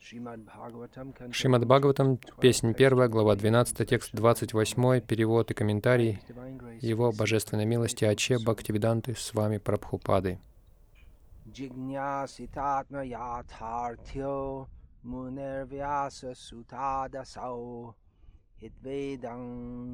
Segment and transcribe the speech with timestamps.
[0.00, 0.40] Шримад
[1.66, 6.20] Бхагаватам, песнь 1, глава 12, текст 28, перевод и комментарий.
[6.80, 10.38] Его Божественной милости Аче Бхактивиданты с вами Прабхупады.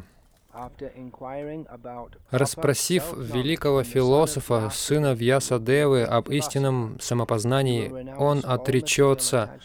[2.31, 2.73] proper
[3.17, 9.58] великого философа, сына Вьясадевы, об истинном самопознании, он отречется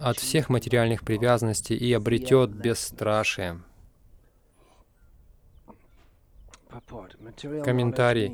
[0.00, 3.60] от всех материальных привязанностей и обретет бесстрашие.
[7.64, 8.28] Комментарий.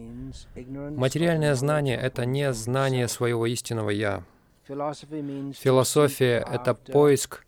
[0.90, 4.24] Материальное знание— это не знание своего истинного «я».
[4.66, 7.44] Философия— это поиск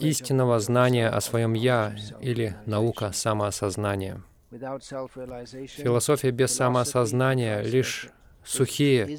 [0.00, 4.22] истинного знания о своем «я» или наука самоосознания.
[4.50, 8.10] Философия без самоосознания— лишь
[8.50, 9.18] сухие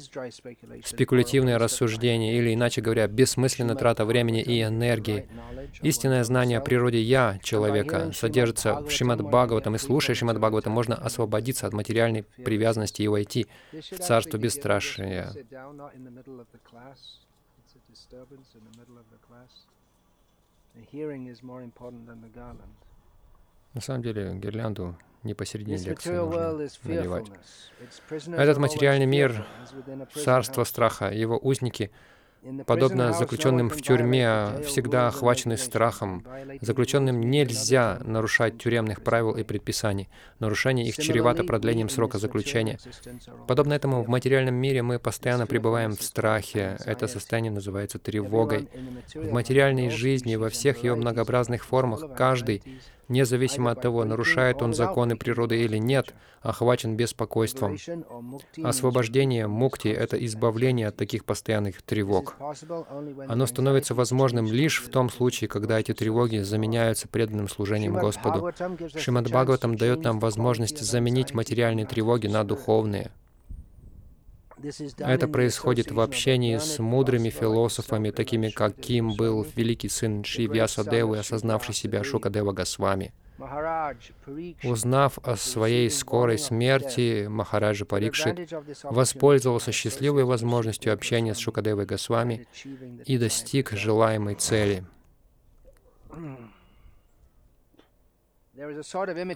[0.84, 5.28] спекулятивные рассуждения, или, иначе говоря, бессмысленная трата времени и энергии.
[5.80, 10.94] Истинное знание о природе «я» человека содержится в Шримад Бхагаватам, и слушая Шримад Бхагаватам, можно
[10.94, 15.32] освободиться от материальной привязанности и войти в царство бесстрашия.
[23.74, 27.26] На самом деле, гирлянду не посередине лекции нужно надевать.
[28.36, 29.46] Этот материальный мир—
[30.14, 31.10] царство страха.
[31.10, 31.90] Его узники,
[32.66, 36.26] подобно заключенным в тюрьме, всегда охвачены страхом.
[36.60, 40.08] Заключенным нельзя нарушать тюремных правил и предписаний.
[40.40, 42.78] Нарушение их чревато продлением срока заключения.
[43.46, 46.76] Подобно этому в материальном мире мы постоянно пребываем в страхе.
[46.84, 48.68] Это состояние называется тревогой.
[49.14, 52.62] В материальной жизни во всех ее многообразных формах каждый
[53.12, 57.76] независимо от того, нарушает он законы природы или нет, охвачен беспокойством.
[58.62, 62.36] Освобождение мукти— это избавление от таких постоянных тревог.
[63.28, 68.50] Оно становится возможным лишь в том случае, когда эти тревоги заменяются преданным служением Господу.
[68.96, 73.10] Шримад Бхагаватам дает нам возможность заменить материальные тревоги на духовные.
[74.98, 81.18] Это происходит в общении с мудрыми философами, такими как Ким был великий сын Шри Вьясадевы,
[81.18, 83.12] осознавший себя Шукадева Госвами.
[84.62, 88.52] Узнав о своей скорой смерти, Махараджа Парикшит
[88.84, 92.46] воспользовался счастливой возможностью общения с Шукадевой Госвами
[93.04, 94.84] и достиг желаемой цели.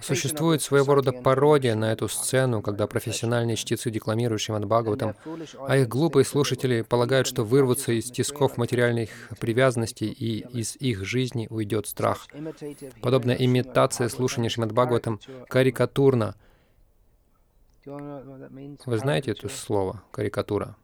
[0.01, 5.15] Существует своего рода пародия на эту сцену, когда профессиональные чтецы декламируют Шримад Бхагаватам,
[5.67, 11.47] а их глупые слушатели полагают, что вырваться из тисков материальных привязанностей и из их жизни
[11.49, 12.27] уйдет страх.
[13.01, 16.35] Подобная имитация слушания Шримад Бхагаватам карикатурна.
[17.85, 20.75] Вы знаете это слово «карикатура»?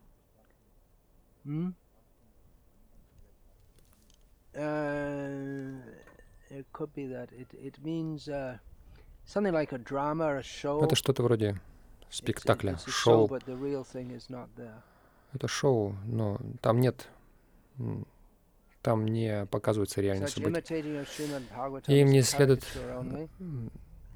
[10.83, 11.59] Это что-то вроде
[12.09, 13.29] спектакля, шоу.
[15.33, 17.07] Это шоу, но там нет,
[18.81, 20.91] там не показываются реальные события.
[21.87, 22.61] И им не следует...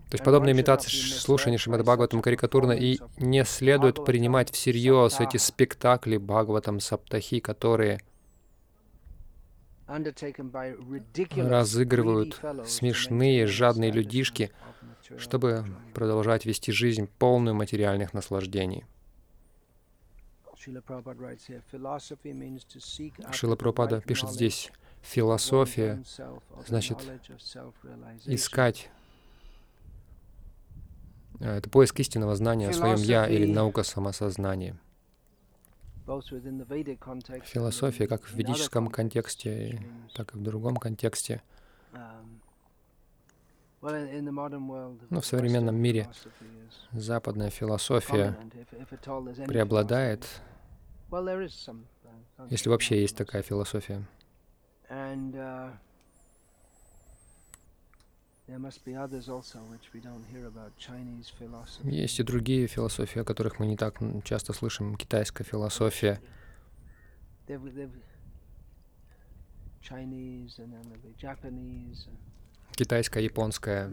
[0.09, 6.17] То есть подобная имитация слушания Шримад Бхагаватам карикатурно, и не следует принимать всерьез эти спектакли
[6.17, 7.99] Бхагаватам Саптахи, которые
[11.37, 14.51] разыгрывают смешные, жадные людишки,
[15.17, 18.85] чтобы продолжать вести жизнь полную материальных наслаждений.
[23.31, 26.03] Шила Прабхупада пишет здесь, философия
[26.67, 26.97] значит
[28.25, 28.89] искать
[31.39, 34.75] это поиск истинного знания о своем «я» или наука самосознания.
[37.45, 39.81] Философия как в ведическом контексте,
[40.15, 41.41] так и в другом контексте.
[43.81, 46.09] Но в современном мире
[46.93, 48.37] западная философия
[49.45, 50.41] преобладает,
[52.49, 54.07] если вообще есть такая философия.
[61.83, 64.95] Есть и другие философии, о которых мы не так часто слышим.
[64.95, 66.21] Китайская философия.
[72.71, 73.89] Китайская, японская.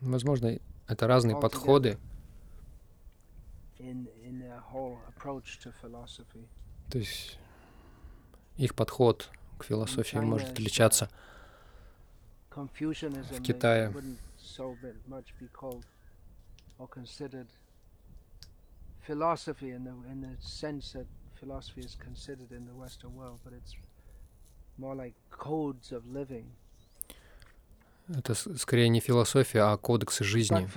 [0.00, 1.98] Возможно, это разные подходы.
[6.90, 7.38] То есть
[8.56, 11.10] их подход к философии может отличаться.
[12.54, 13.92] В Китае
[19.06, 23.52] philosophy in the, in the sense that philosophy is considered in the Western world, but
[23.52, 23.74] it's
[24.78, 26.46] more like codes of living.
[28.08, 30.68] Это скорее не философия, а кодексы жизни.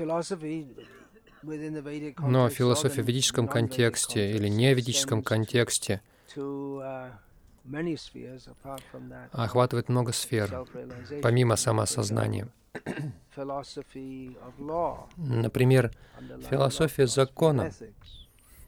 [2.19, 6.01] Но философия в ведическом контексте или не ведическом контексте
[9.31, 10.65] охватывает много сфер,
[11.21, 12.47] помимо самоосознания.
[15.17, 15.91] Например,
[16.49, 17.71] философия закона,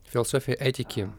[0.05, 1.09] философия этики,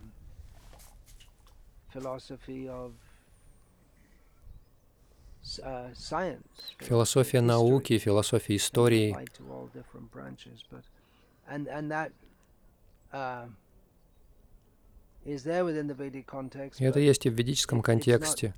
[6.78, 9.16] философия науки, философия истории.
[15.24, 18.54] И это есть и в ведическом контексте,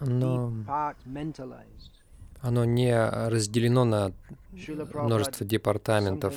[0.00, 0.52] но
[2.40, 2.94] оно не
[3.28, 4.12] разделено на
[4.94, 6.34] множество департаментов.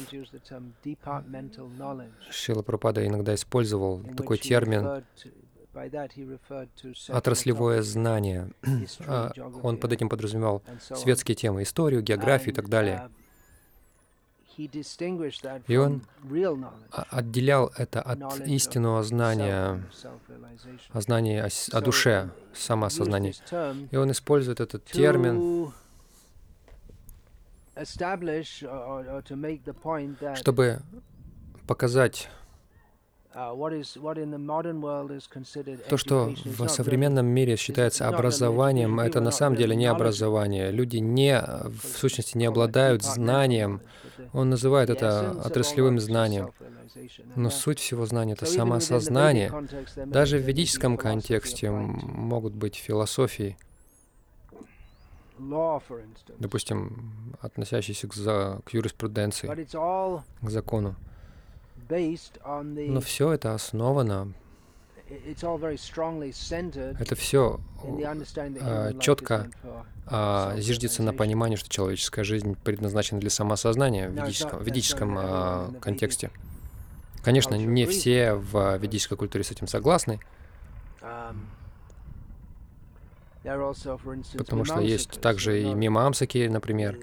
[2.31, 5.04] Шила Пропада иногда использовал такой термин
[7.10, 8.51] отраслевое знание.
[9.07, 9.31] А,
[9.63, 13.10] он под этим подразумевал светские темы, историю, географию и так далее.
[15.68, 16.02] И он
[17.10, 19.84] отделял это от истинного знания,
[20.92, 23.34] о знании о, о душе, самоосознании.
[23.92, 25.72] И он использует этот термин,
[30.36, 30.80] чтобы
[31.68, 32.30] показать
[35.89, 40.72] то, что в современном мире считается образованием, это на самом деле не образование.
[40.72, 43.81] Люди не, в сущности не обладают знанием.
[44.33, 46.51] Он называет это отраслевым знанием.
[47.36, 49.54] Но суть всего знания— это самоосознание.
[50.06, 53.57] Даже в ведическом контексте могут быть философии,
[56.38, 60.95] допустим, относящиеся к, за, к юриспруденции, к закону.
[62.43, 64.33] Но все это основано,
[66.99, 67.59] это все
[68.99, 69.49] четко
[70.07, 76.31] а, зиждется на понимании, что человеческая жизнь предназначена для самосознания в ведическом, ведическом а, контексте.
[77.23, 80.19] Конечно, не все в ведической культуре с этим согласны,
[81.01, 81.35] um,
[84.38, 86.99] потому что есть также и мимамсаки, например.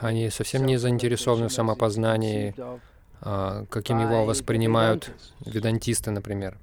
[0.00, 2.54] Они совсем не заинтересованы в самопознании,
[3.20, 5.10] каким его воспринимают
[5.44, 6.58] ведантисты, например.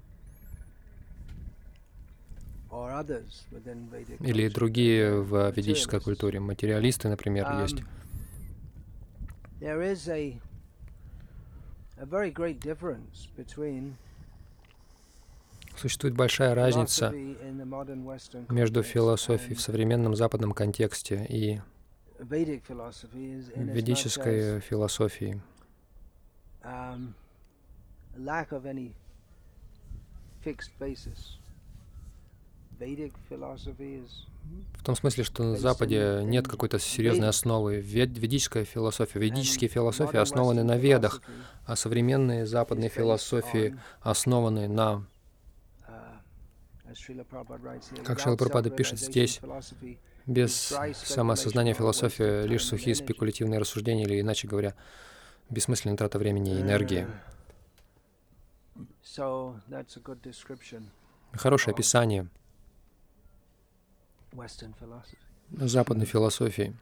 [4.20, 7.84] Или другие в ведической культуре, материалисты, например, um, есть.
[15.78, 17.14] Существует большая разница
[18.50, 21.62] между философией в современном западном контексте и
[23.56, 25.42] ведической философией.
[26.64, 27.16] Um,
[28.18, 28.94] lack of any
[30.44, 31.38] fixed basis.
[34.74, 37.80] В том смысле, что на Западе нет какой-то серьезной основы.
[37.80, 41.22] Ведическая философия, ведические философии основаны на ведах,
[41.66, 45.06] а современные западные философии основаны на,
[48.04, 49.40] как Шила Прабхупада пишет здесь,
[50.26, 50.74] без
[51.06, 54.74] самоосознания философия лишь сухие спекулятивные рассуждения, или иначе говоря,
[55.52, 57.06] бессмысленная трата времени и энергии.
[61.34, 62.28] Хорошее описание
[65.52, 66.76] западной философии.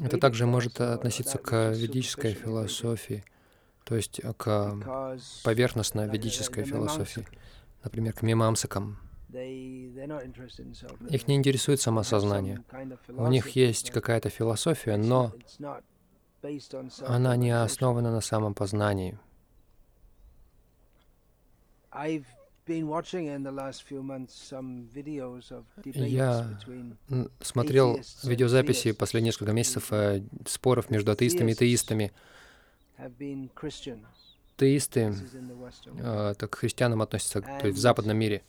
[0.00, 3.24] Это также может относиться к ведической философии,
[3.84, 4.76] то есть к
[5.44, 7.26] поверхностно-ведической философии,
[7.84, 8.98] например, к мимамсакам.
[11.10, 12.62] Их не интересует самосознание.
[13.08, 15.32] У них есть какая-то философия, но
[17.00, 19.18] она не основана на самом познании.
[25.84, 26.58] Я
[27.40, 32.12] смотрел видеозаписи последние несколько месяцев э, споров между атеистами и теистами.
[34.56, 35.14] атеисты
[35.98, 38.42] э, так к христианам относятся, то есть в западном мире.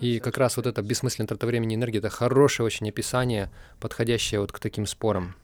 [0.00, 4.40] И как раз вот это бессмысленное трата времени и энергии— это хорошее очень описание, подходящее
[4.40, 5.34] вот к таким спорам.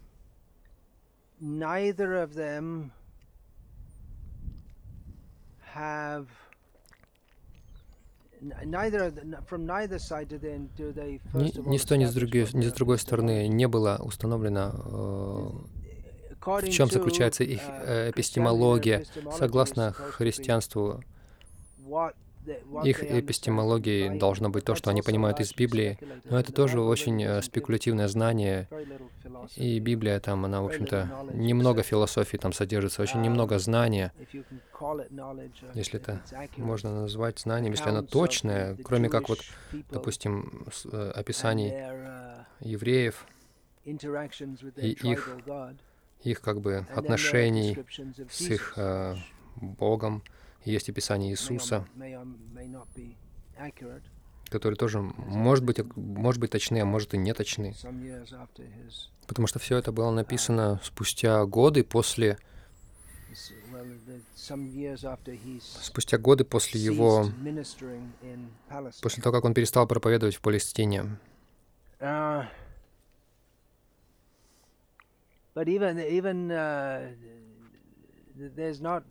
[5.75, 6.27] Have
[11.35, 15.65] ни, ни с той, ни с другой, ни с другой стороны не было установлено,
[16.41, 19.05] э, в чем заключается их uh, э, эпистемология.
[19.37, 21.03] Согласно христианству,
[22.85, 27.43] их эпистемологией должно быть то, что они понимают из Библии, но это тоже очень э,
[27.43, 28.69] спекулятивное знание,
[29.57, 34.13] и Библия там, она, в общем-то, немного философии там содержится, очень немного знания,
[35.75, 36.23] если это
[36.57, 39.41] можно назвать знанием, если оно точное, кроме как вот,
[39.91, 41.73] допустим, э, описаний
[42.61, 43.27] евреев
[43.85, 45.37] и их,
[46.23, 47.79] их как бы отношений
[48.31, 49.17] с их э,
[49.57, 50.23] Богом,
[50.73, 51.87] есть описание Иисуса,
[54.49, 57.75] которые тоже, может быть, может быть точны, а может и не точны.
[59.27, 62.39] Потому что все это было написано спустя годы после
[65.83, 67.27] спустя годы после его,
[69.03, 71.19] после того, как он перестал проповедовать в Палестине.
[71.99, 72.45] Uh,
[75.55, 77.09] but even even uh,
[78.37, 79.03] there's not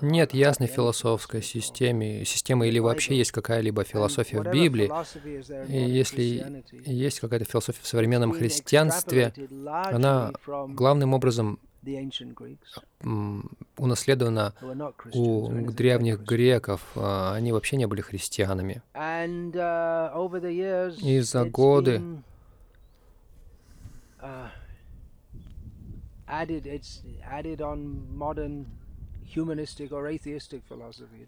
[0.00, 4.90] нет ясной философской системы, системы или вообще есть какая-либо философия в Библии.
[5.68, 9.32] И если есть какая-то философия в современном христианстве,
[9.66, 11.58] она главным образом
[13.78, 14.54] унаследована
[15.14, 16.82] у древних греков.
[16.94, 18.82] А они вообще не были христианами.
[18.94, 22.02] Uh, И за годы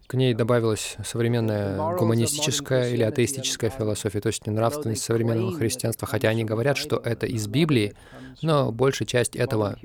[0.06, 6.44] к ней добавилась современная гуманистическая или атеистическая философия, то есть нравственность современного христианства, хотя они
[6.44, 7.94] говорят, что это из Библии,
[8.42, 9.78] но большая часть этого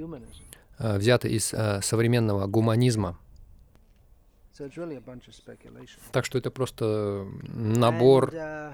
[0.80, 3.20] uh, взята из uh, современного гуманизма.
[6.12, 8.74] Так что это просто набор uh,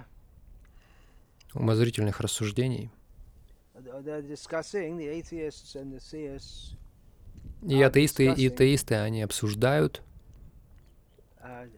[1.53, 2.89] умозрительных рассуждений.
[7.62, 10.01] И атеисты и теисты, они обсуждают.
[11.42, 11.70] Uh,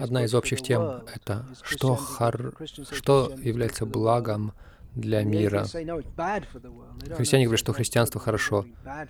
[0.00, 0.82] Одна из общих тем—
[1.14, 2.54] это что, хар...
[2.90, 4.52] что является благом
[4.94, 5.64] для мира.
[5.64, 8.64] Христиане говорят, что христианство хорошо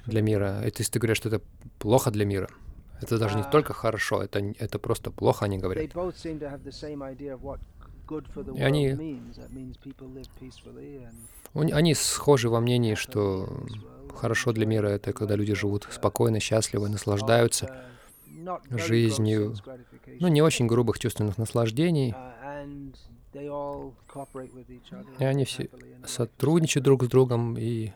[0.06, 0.58] для мира.
[0.64, 1.40] Атеисты говорят, что это
[1.78, 2.50] плохо для мира.
[3.00, 5.84] Это даже не uh, только хорошо, это, это просто плохо, они говорят.
[8.54, 9.20] И они,
[11.54, 13.66] они схожи во мнении, что
[14.14, 17.84] хорошо для мира— это когда люди живут спокойно, счастливо, наслаждаются
[18.70, 19.54] жизнью,
[20.20, 22.14] ну, не очень грубых чувственных наслаждений.
[25.18, 25.68] И они все
[26.06, 27.92] сотрудничают друг с другом и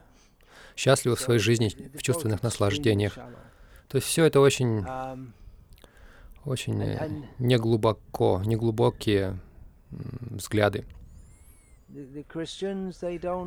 [0.77, 3.15] счастливы в своей жизни, в чувственных наслаждениях.
[3.89, 4.85] То есть все это очень,
[6.45, 6.99] очень
[7.39, 9.39] неглубоко, неглубокие
[9.91, 10.85] взгляды.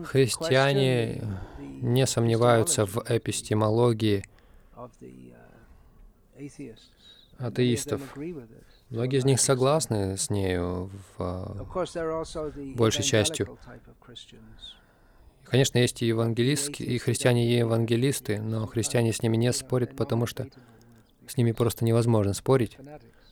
[0.05, 1.23] Христиане
[1.59, 4.23] не сомневаются в эпистемологии
[7.37, 8.01] атеистов.
[8.89, 11.65] Многие из них согласны с нею в
[12.75, 13.57] большей частью.
[15.45, 20.25] Конечно, есть и евангелистские, и христиане, и евангелисты, но христиане с ними не спорят, потому
[20.25, 20.47] что
[21.27, 22.77] с ними просто невозможно спорить,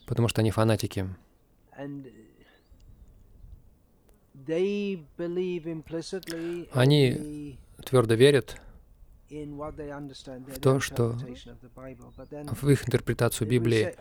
[0.05, 1.07] потому что они фанатики.
[6.74, 8.57] Они твердо верят
[9.31, 11.15] в то, что
[12.51, 13.95] в их интерпретацию Библии,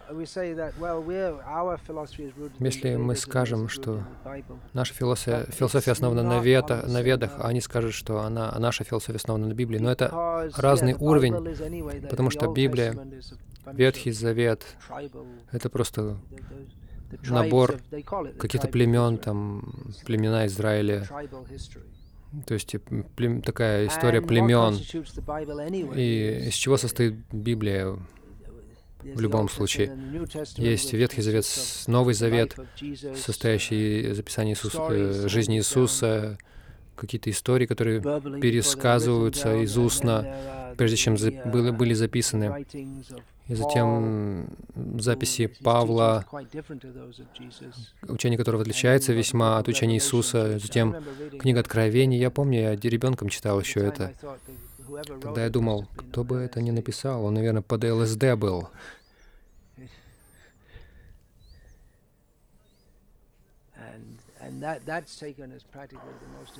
[2.59, 4.03] если мы скажем, что
[4.73, 9.19] наша философия, философия основана на, вета, на ведах, а они скажут, что она, наша философия
[9.19, 12.99] основана на Библии, но это разный уровень, потому что Библия,
[13.73, 14.67] Ветхий Завет,
[15.53, 16.17] это просто
[17.29, 17.81] набор
[18.39, 21.07] каких-то племен, там, племена Израиля.
[22.47, 22.77] То есть
[23.17, 24.75] плем, такая история племен.
[25.97, 27.97] И из чего состоит Библия
[29.03, 29.97] в любом случае?
[30.57, 31.45] Есть Ветхий Завет,
[31.87, 32.57] Новый Завет,
[33.17, 36.39] состоящий из описания Иисуса, э, жизни Иисуса,
[36.95, 38.01] какие-то истории, которые
[38.41, 42.65] пересказываются из устно, прежде чем за, были, были записаны.
[43.49, 44.47] И затем
[44.99, 46.25] записи Павла,
[48.09, 50.59] учение которого отличается весьма от учения Иисуса.
[50.59, 50.97] Затем
[51.39, 52.19] книга Откровений.
[52.19, 54.15] Я помню, я ребенком читал еще это.
[55.21, 58.71] Тогда я думал, кто бы это ни написал, он, наверное, под ЛСД был.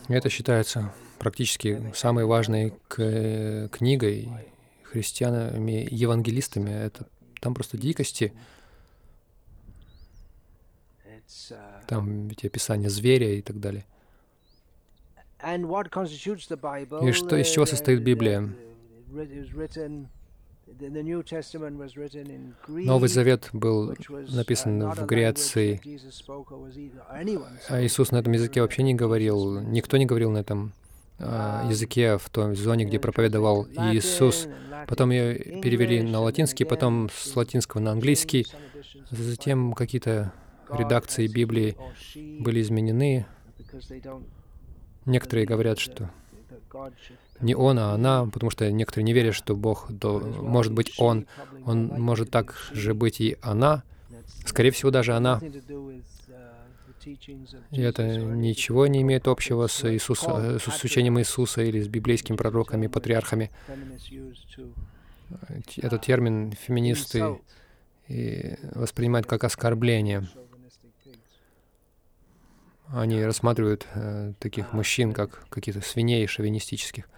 [0.09, 4.29] Это считается практически самой важной к книгой
[4.85, 6.71] христианами, евангелистами.
[6.71, 7.07] Это
[7.41, 8.33] там просто дикости.
[11.87, 13.87] Там ведь описание зверя и так далее.
[15.43, 18.49] И что, из чего состоит Библия?
[22.69, 23.95] Новый Завет был
[24.29, 25.81] написан в Греции,
[27.69, 30.73] а Иисус на этом языке вообще не говорил, никто не говорил на этом
[31.19, 34.49] а, языке в той зоне, где проповедовал Иисус.
[34.89, 38.47] Потом ее перевели на латинский, потом с латинского на английский.
[39.11, 40.33] Затем какие-то
[40.73, 41.77] редакции Библии
[42.15, 43.27] были изменены.
[45.05, 46.11] Некоторые говорят, что
[47.41, 51.27] не он, а она, потому что некоторые не верят, что Бог до, может быть он,
[51.65, 53.83] он может так же быть и она,
[54.45, 55.41] скорее всего даже она.
[57.71, 62.89] И это ничего не имеет общего с, Иисуса, с учением Иисуса или с библейскими пророками,
[62.89, 63.51] патриархами.
[65.79, 67.39] Этот термин феминисты
[68.75, 70.29] воспринимают как оскорбление.
[72.93, 77.09] Они рассматривают э, таких мужчин как каких-то свиней шовинистических.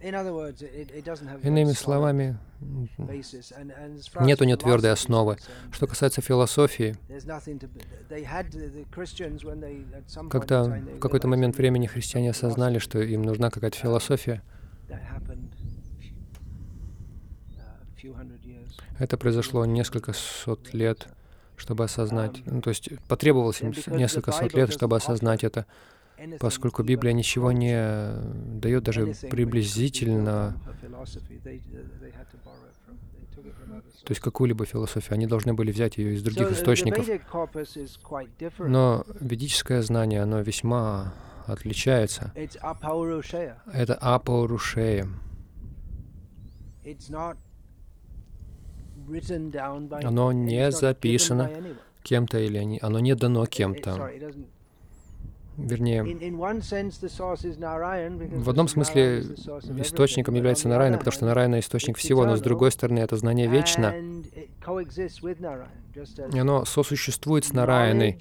[0.00, 2.36] Иными словами,
[4.20, 5.36] нет у нее твердой основы.
[5.70, 6.96] Что касается философии,
[10.28, 14.42] когда в какой-то момент времени христиане осознали, что им нужна какая-то философия,
[18.98, 21.06] это произошло несколько сот лет,
[21.56, 22.42] чтобы осознать.
[22.46, 25.66] Ну, то есть потребовалось им несколько сот лет, чтобы осознать это
[26.38, 28.14] поскольку Библия ничего не
[28.60, 30.56] дает даже приблизительно,
[34.04, 35.14] то есть какую-либо философию.
[35.14, 37.06] Они должны были взять ее из других источников.
[38.58, 41.14] Но ведическое знание, оно весьма
[41.46, 42.32] отличается.
[43.72, 45.08] Это апаурушея.
[50.02, 51.50] Оно не записано
[52.02, 54.10] кем-то или оно не дано кем-то
[55.56, 56.02] вернее,
[58.42, 63.00] в одном смысле источником является Нарайна, потому что Нарайна— источник всего, но с другой стороны,
[63.00, 63.94] это знание вечно,
[66.32, 68.18] и оно сосуществует с Нарайной.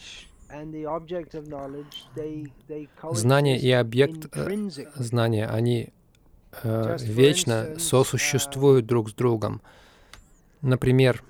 [3.11, 5.93] Знание и объект э, знания, они
[6.61, 9.61] э, вечно сосуществуют друг с другом.
[10.61, 11.23] Например,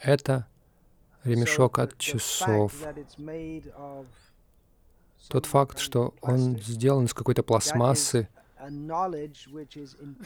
[0.00, 0.46] это
[1.24, 2.72] ремешок от часов.
[5.28, 8.28] Тот факт, что он сделан из какой-то пластмассы,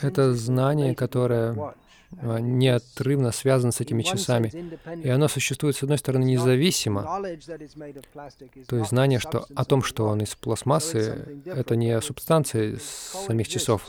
[0.00, 1.74] это знание, которое
[2.20, 4.52] а, неотрывно связано с этими часами.
[5.02, 7.02] И оно существует, с одной стороны, независимо.
[8.66, 13.86] То есть знание что, о том, что он из пластмассы, это не субстанция самих часов,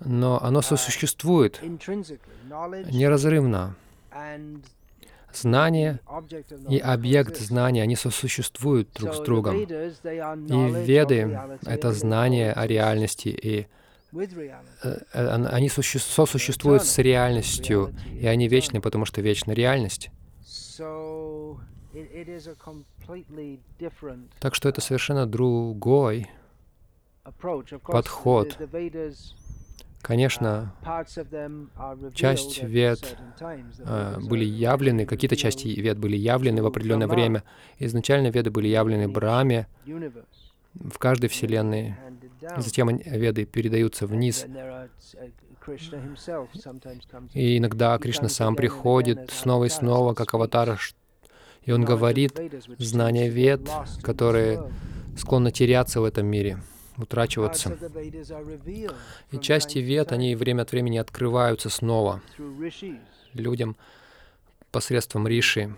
[0.00, 1.60] но оно сосуществует
[2.92, 3.74] неразрывно
[5.36, 6.00] знание
[6.68, 9.56] и объект знания, они сосуществуют друг с другом.
[9.56, 13.66] И веды— это знание о реальности, и
[14.12, 20.10] э, э, они сосуществуют с реальностью, и они вечны, потому что вечна реальность.
[24.40, 26.30] Так что это совершенно другой
[27.82, 28.56] подход.
[30.06, 30.72] Конечно,
[32.14, 37.42] часть вет э, были явлены, какие-то части вет были явлены в определенное время.
[37.80, 39.66] Изначально веды были явлены Браме
[40.74, 41.96] в каждой вселенной.
[42.56, 44.46] Затем веды передаются вниз.
[47.34, 50.78] И иногда Кришна сам приходит снова и снова, как аватар,
[51.64, 52.40] и он говорит
[52.78, 53.68] знания вед,
[54.02, 54.70] которые
[55.18, 56.60] склонны теряться в этом мире
[56.96, 57.76] утрачиваться.
[59.30, 62.22] И части вет, они время от времени открываются снова
[63.32, 63.76] людям
[64.70, 65.74] посредством риши,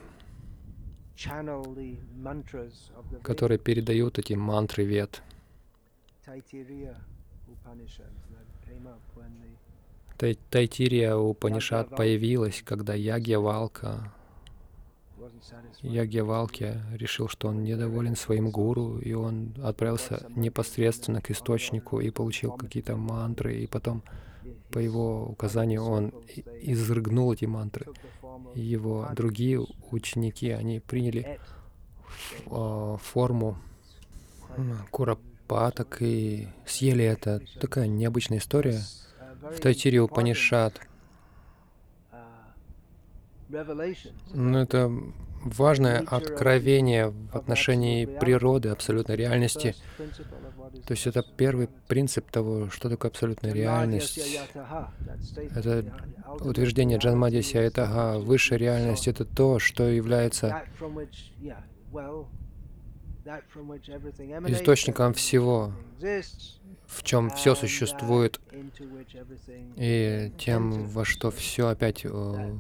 [3.22, 5.22] которые передают эти мантры вет.
[10.50, 13.38] Тайтирия Упанишат появилась, когда Ягья
[15.82, 22.52] Ягьявалки решил, что он недоволен своим гуру, и он отправился непосредственно к источнику и получил
[22.52, 24.02] какие-то мантры, и потом
[24.70, 26.12] по его указанию он
[26.60, 27.86] изрыгнул эти мантры.
[28.54, 31.38] Его другие ученики, они приняли
[32.46, 33.58] а, форму
[34.90, 37.40] куропаток и съели это.
[37.60, 38.82] Такая необычная история.
[39.40, 40.80] В Тайтире Упанишат.
[44.34, 44.90] Ну, это
[45.42, 49.74] важное откровение в отношении природы, абсолютной реальности.
[50.86, 54.18] То есть это первый принцип того, что такое абсолютная реальность.
[55.54, 55.84] Это
[56.40, 58.18] утверждение Джанмадья Сиайтага.
[58.18, 60.62] Высшая реальность— это то, что является
[64.48, 65.72] источником всего,
[66.86, 68.40] в чем все существует,
[69.76, 72.52] и тем, во что все опять э,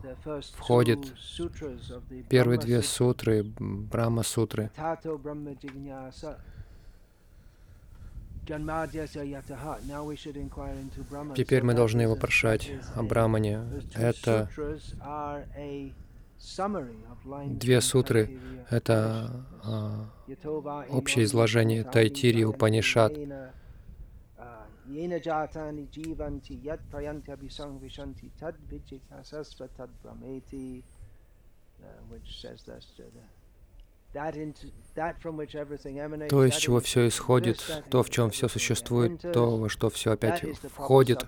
[0.54, 1.14] входит.
[2.28, 4.70] Первые две сутры, Брахма-сутры,
[11.36, 13.62] Теперь мы должны его вопрошать о Брамане.
[13.94, 14.48] Это
[17.46, 18.38] Две сутры—
[18.70, 20.08] это а,
[20.90, 23.12] общее изложение Тайтири Упанишат.
[36.28, 40.42] То, из чего все исходит, то, в чем все существует, то, во что все опять
[40.70, 41.26] входит,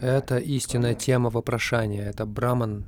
[0.00, 2.84] это истинная тема вопрошания, это браман,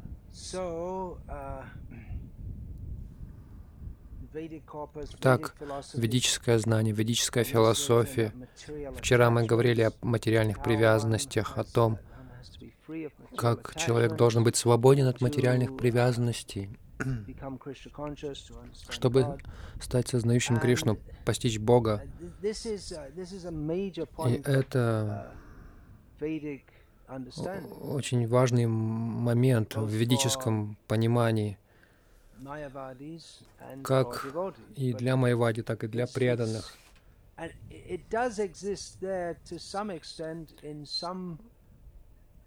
[0.56, 1.16] Uh,
[5.20, 5.54] так,
[5.94, 8.32] ведическое знание, ведическая философия.
[8.96, 11.98] Вчера мы говорили о материальных привязанностях, о том,
[13.36, 16.70] как человек должен быть свободен от материальных привязанностей,
[18.88, 19.38] чтобы
[19.80, 22.02] стать сознающим Кришну, постичь Бога.
[22.42, 22.46] И
[24.44, 25.32] это
[27.80, 31.58] очень важный момент в ведическом понимании,
[33.82, 34.26] как
[34.74, 36.76] и для Майвади, так и для преданных.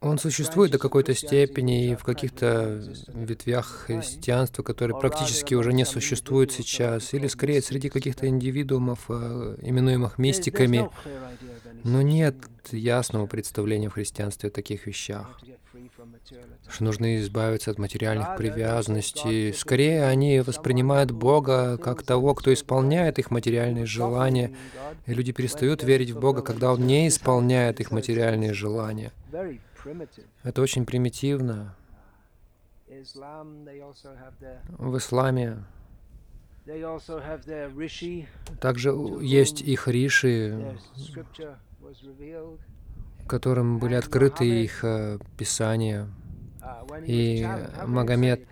[0.01, 2.81] Он существует до какой-то степени и в каких-то
[3.13, 10.17] ветвях христианства, которые практически уже не существуют сейчас, или скорее среди каких-то индивидуумов, э, именуемых
[10.17, 10.89] мистиками.
[11.83, 12.35] Но нет
[12.71, 15.39] ясного представления в христианстве о таких вещах,
[16.69, 19.53] что нужно избавиться от материальных привязанностей.
[19.53, 24.55] Скорее, они воспринимают Бога как того, кто исполняет их материальные желания,
[25.07, 29.11] и люди перестают верить в Бога, когда Он не исполняет их материальные желания.
[30.43, 31.75] Это очень примитивно.
[34.77, 35.63] В исламе
[38.59, 38.89] также
[39.21, 40.77] есть их риши,
[43.27, 46.07] которым были открыты их э, писания.
[47.05, 47.47] И
[47.85, 48.47] Магомед,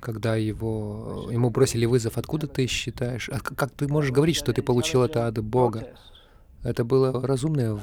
[0.00, 4.62] когда его, ему бросили вызов, откуда ты считаешь, а как ты можешь говорить, что ты
[4.62, 5.88] получил это от Бога?
[6.62, 7.78] Это было разумное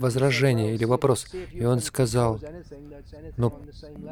[0.00, 1.26] возражение или вопрос.
[1.52, 2.40] И он сказал,
[3.36, 3.52] ну,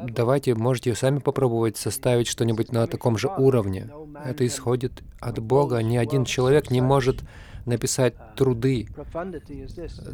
[0.09, 3.89] давайте, можете сами попробовать составить что-нибудь на таком же уровне.
[4.25, 5.81] Это исходит от Бога.
[5.81, 7.21] Ни один человек не может
[7.65, 8.87] написать труды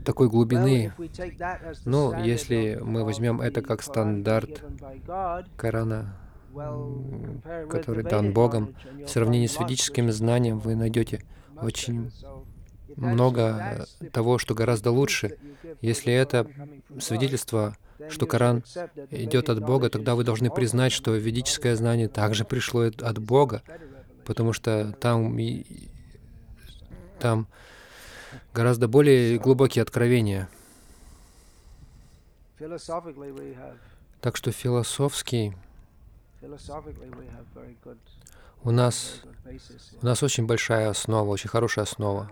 [0.05, 0.93] такой глубины.
[1.85, 4.63] Но ну, если мы возьмем это как стандарт
[5.57, 6.15] Корана,
[7.69, 11.23] который дан Богом, в сравнении с ведическим знанием вы найдете
[11.61, 12.11] очень
[12.99, 15.37] много того, что гораздо лучше.
[15.81, 16.47] Если это
[16.99, 17.77] свидетельство,
[18.09, 18.63] что Коран
[19.11, 23.63] идет от Бога, тогда вы должны признать, что ведическое знание также пришло от Бога,
[24.25, 25.37] потому что там,
[27.19, 27.47] там
[28.53, 30.49] гораздо более глубокие откровения.
[34.21, 35.53] Так что философский
[38.63, 39.21] у нас,
[40.01, 42.31] у нас очень большая основа, очень хорошая основа.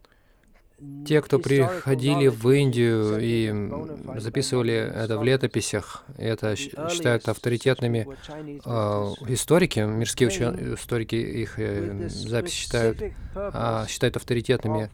[1.05, 8.69] те, кто приходили в Индию и записывали это в летописях, это считают авторитетными э,
[9.27, 13.01] историки, мирские ученые, историки их э, записи считают,
[13.35, 14.89] э, считают авторитетными.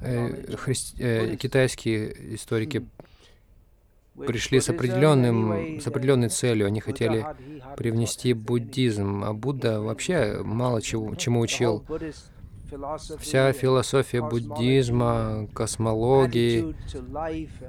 [0.00, 2.86] Э, христи, э, китайские историки
[4.26, 6.66] пришли с, определенным, с определенной целью.
[6.66, 7.24] Они хотели
[7.76, 11.84] привнести буддизм, а Будда вообще мало чего, чему учил.
[13.20, 16.74] Вся философия буддизма, космологии,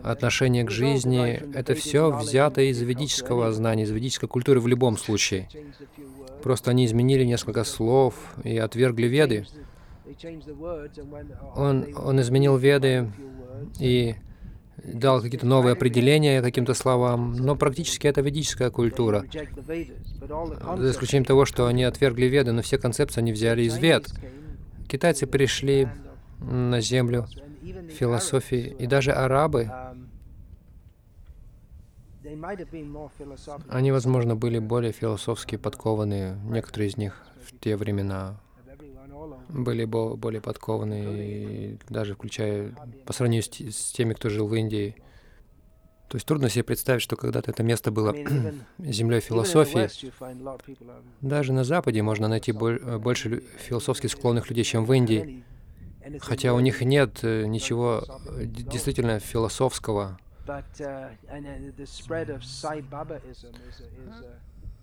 [0.04, 5.48] отношение к жизни— это все взято из ведического знания, из ведической культуры в любом случае.
[6.44, 9.46] Просто они изменили несколько слов и отвергли веды.
[11.56, 13.12] Он, он изменил веды
[13.80, 14.16] и
[14.84, 19.24] дал какие-то новые определения каким-то словам, но практически это ведическая культура.
[19.60, 24.08] За исключением того, что они отвергли веды, но все концепции они взяли из вед.
[24.90, 25.88] Китайцы пришли
[26.40, 27.28] на землю
[27.92, 29.70] философии, и даже арабы,
[33.70, 38.40] они, возможно, были более философски подкованы, некоторые из них в те времена
[39.48, 42.74] были более подкованы, даже включая
[43.06, 44.96] по сравнению с, теми, кто жил в Индии.
[46.10, 48.16] То есть трудно себе представить, что когда-то это место было
[48.80, 49.88] землей философии.
[51.22, 55.44] Даже на Западе можно найти э, больше философски склонных людей, чем в Индии.
[56.20, 60.18] Хотя у них нет э, ничего э, действительно философского.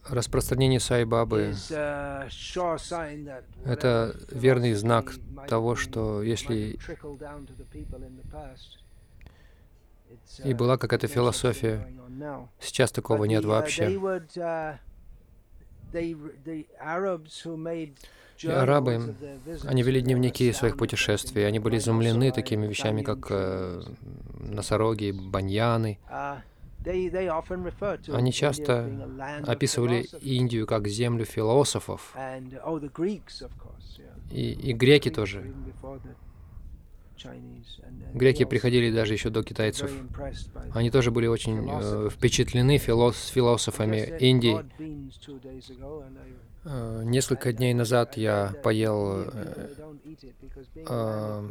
[0.09, 1.57] Распространение Сай-Бабы—
[3.65, 5.15] это верный знак
[5.49, 6.79] того, что если
[10.45, 11.87] и была какая-то философия.
[12.61, 13.99] Сейчас такого нет вообще.
[18.43, 19.15] И арабы,
[19.65, 23.83] они вели дневники своих путешествий, они были изумлены такими вещами, как э,
[24.41, 25.99] носороги, баньяны.
[28.13, 28.91] Они часто
[29.47, 32.15] описывали Индию как землю философов.
[34.31, 35.53] И, и греки тоже.
[38.15, 39.91] Греки приходили даже еще до китайцев.
[40.73, 44.65] Они тоже были очень э, впечатлены филос философами Индии.
[46.65, 49.69] Э, несколько дней назад я поел э,
[50.89, 51.51] э,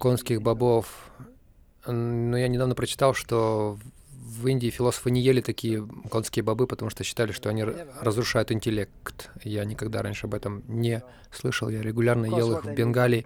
[0.00, 1.12] конских бобов,
[1.86, 3.78] но я недавно прочитал, что
[4.26, 9.30] в Индии философы не ели такие конские бобы, потому что считали, что они разрушают интеллект.
[9.44, 11.68] Я никогда раньше об этом не слышал.
[11.68, 13.24] Я регулярно ел их в Бенгалии.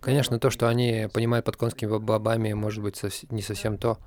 [0.00, 3.98] Конечно, то, что они понимают под конскими бобами, может быть не совсем то.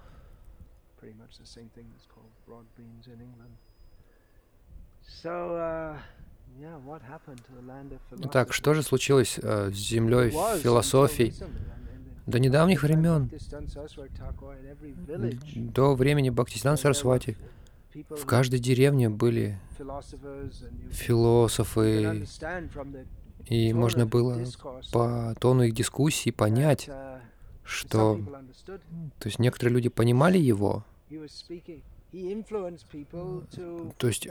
[8.19, 11.33] Итак, что же случилось э, с землей философий?
[12.25, 13.29] До недавних времен,
[15.55, 17.37] до времени Бхактисидан Сарасвати,
[17.93, 19.59] в каждой деревне были
[20.91, 22.25] философы,
[23.45, 24.45] и можно было
[24.91, 26.89] по тону их дискуссий понять,
[27.63, 28.19] что...
[29.19, 30.85] То есть некоторые люди понимали его,
[33.97, 34.27] то есть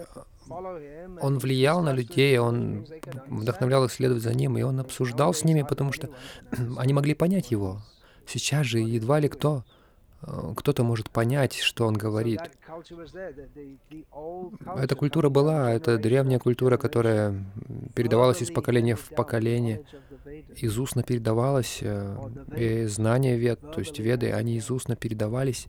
[1.20, 2.86] он влиял на людей, он
[3.26, 6.08] вдохновлял их следовать за ним, и он обсуждал с ними, потому что
[6.78, 7.80] они могли понять его.
[8.26, 9.64] Сейчас же едва ли кто
[10.22, 12.40] э, кто-то может понять, что он говорит.
[14.76, 17.44] Эта культура была, это древняя культура, которая
[17.94, 19.84] передавалась из поколения в поколение,
[20.54, 22.16] из устно передавалась, э,
[22.56, 25.66] и знания вед, то есть веды, они из устно передавались,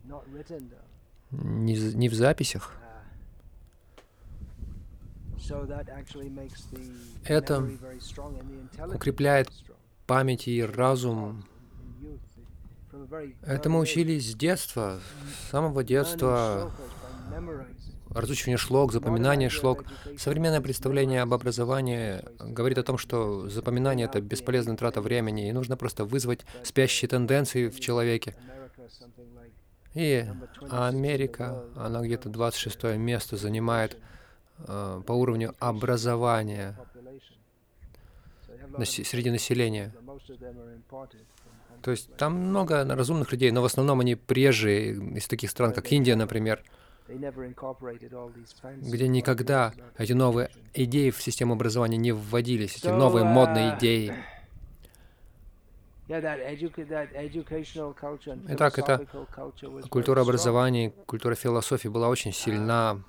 [1.34, 2.72] не, не в записях.
[7.26, 7.70] Это
[8.94, 9.50] укрепляет
[10.08, 11.46] память и разум.
[13.42, 15.00] Этому учились с детства,
[15.46, 16.72] с самого детства.
[18.10, 19.86] Разучивание шлок, запоминание шлок.
[20.20, 25.78] Современное представление об образовании говорит о том, что запоминание— это бесполезная трата времени, и нужно
[25.78, 28.36] просто вызвать спящие тенденции в человеке.
[29.94, 30.26] И
[30.70, 33.98] Америка, она где-то 26 место занимает
[34.68, 36.76] э, по уровню образования
[38.84, 39.94] среди населения.
[41.84, 45.92] То есть там много разумных людей, но в основном они прежде из таких стран, как
[45.92, 46.64] Индия, например,
[48.78, 54.14] где никогда эти новые идеи в систему образования не вводились, эти новые модные идеи.
[58.50, 59.08] Итак, эта
[59.90, 63.02] культура образования, культура философии была очень сильна.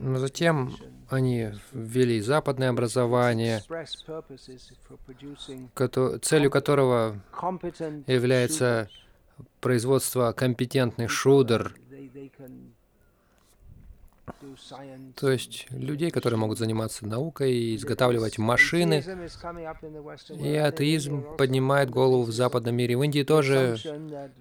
[0.00, 0.76] Но затем
[1.08, 3.60] они ввели западное образование,
[6.22, 7.20] целью которого
[8.06, 8.88] является
[9.60, 11.74] производство компетентных шудр,
[15.16, 19.04] то есть людей, которые могут заниматься наукой, изготавливать машины.
[20.38, 22.96] И атеизм поднимает голову в западном мире.
[22.96, 23.78] В Индии тоже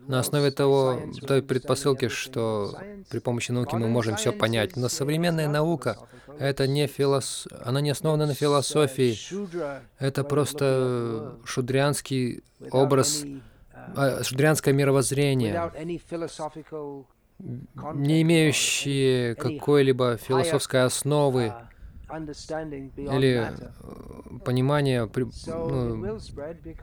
[0.08, 2.78] на основе того, той предпосылки, что
[3.10, 4.76] при помощи науки мы можем все понять.
[4.76, 5.98] Но современная наука,
[6.40, 7.48] это не филос...
[7.64, 9.18] она не основана на философии.
[10.00, 13.24] Это просто шудрянский образ,
[13.96, 15.72] а, шудрянское мировоззрение
[17.40, 21.54] не имеющие какой-либо философской основы
[22.96, 25.10] или э, понимания,
[25.48, 26.18] ну,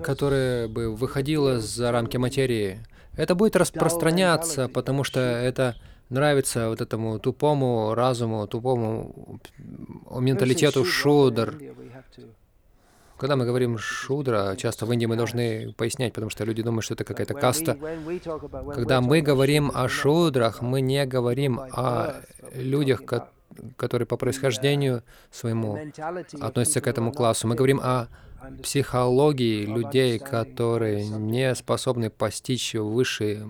[0.03, 2.81] которое бы выходило за рамки материи.
[3.17, 5.77] Это будет распространяться, потому что это
[6.11, 9.41] нравится вот этому тупому разуму, тупому
[10.11, 11.55] менталитету шудр.
[13.17, 16.95] Когда мы говорим шудра, часто в Индии мы должны пояснять, потому что люди думают, что
[16.95, 17.79] это какая-то каста.
[18.75, 22.15] Когда мы говорим о шудрах, мы не говорим о
[22.55, 23.03] людях,
[23.77, 25.79] которые по происхождению своему
[26.41, 27.47] относятся к этому классу.
[27.47, 28.09] Мы говорим о
[28.63, 33.49] психологии людей, которые не способны постичь высшие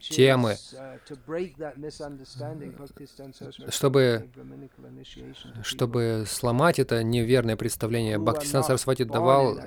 [0.00, 0.56] темы,
[3.70, 4.28] чтобы,
[5.62, 8.18] чтобы сломать это неверное представление.
[8.18, 9.58] Бхактисан Сарасвати давал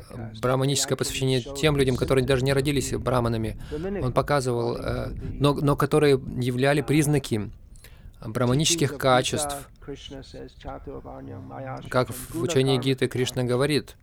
[0.42, 3.60] браманическое посвящение тем людям, которые даже не родились браманами.
[4.02, 7.52] Он показывал, э, но, но которые являли признаки
[8.26, 9.70] браманических качеств.
[11.90, 13.96] Как в учении Гиты Кришна говорит,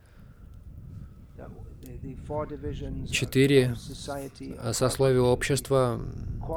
[3.10, 3.74] Четыре
[4.72, 6.00] сословия общества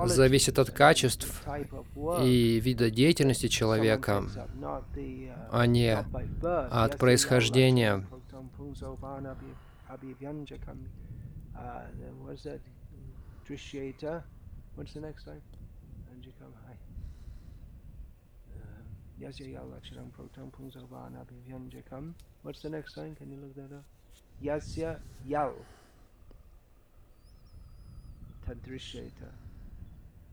[0.05, 1.43] зависят от качеств
[2.21, 4.23] и вида деятельности человека,
[5.51, 8.05] а не от происхождения.
[22.43, 23.15] What's the next line?
[23.15, 23.85] Can you look that up?
[24.43, 25.53] Yasya Yal.
[28.47, 29.29] Tadrishyeta.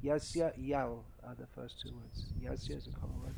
[0.02, 2.32] Yasya Yal are the first two words.
[2.42, 3.34] Yasya is a common word.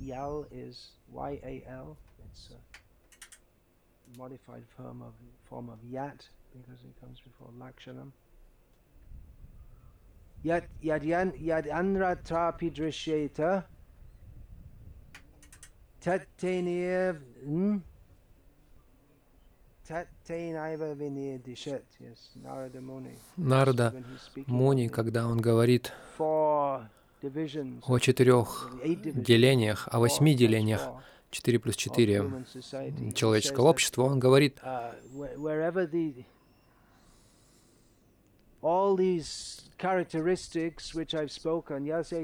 [0.00, 1.96] Yal is Y-A-L.
[2.24, 5.12] It's a modified form of
[5.48, 8.10] form of Yat because it comes before Lakshanam.
[10.44, 13.64] Yad Yadyan Yad Anratrapi Drishyeta.
[16.02, 17.20] Tatteniev.
[23.36, 23.94] Нарда
[24.46, 30.82] Муни, когда он говорит о четырех делениях, о восьми делениях,
[31.30, 32.44] 4 плюс 4
[33.14, 34.58] человеческого общества, он говорит,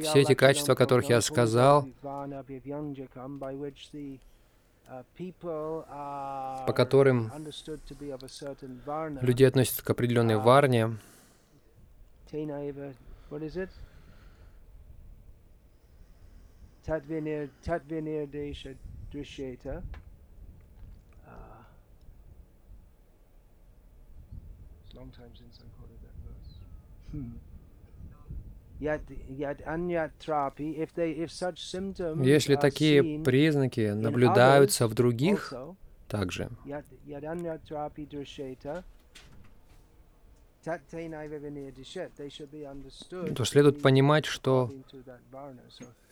[0.02, 1.88] все эти качества, о которых я сказал,
[4.86, 7.30] по которым
[9.20, 10.98] люди относятся к определенной варне,
[24.94, 26.60] long time since I quoted that verse.
[27.10, 27.53] Hmm.
[32.22, 35.52] Если такие признаки наблюдаются в других
[36.08, 36.50] также,
[43.34, 44.70] то следует понимать, что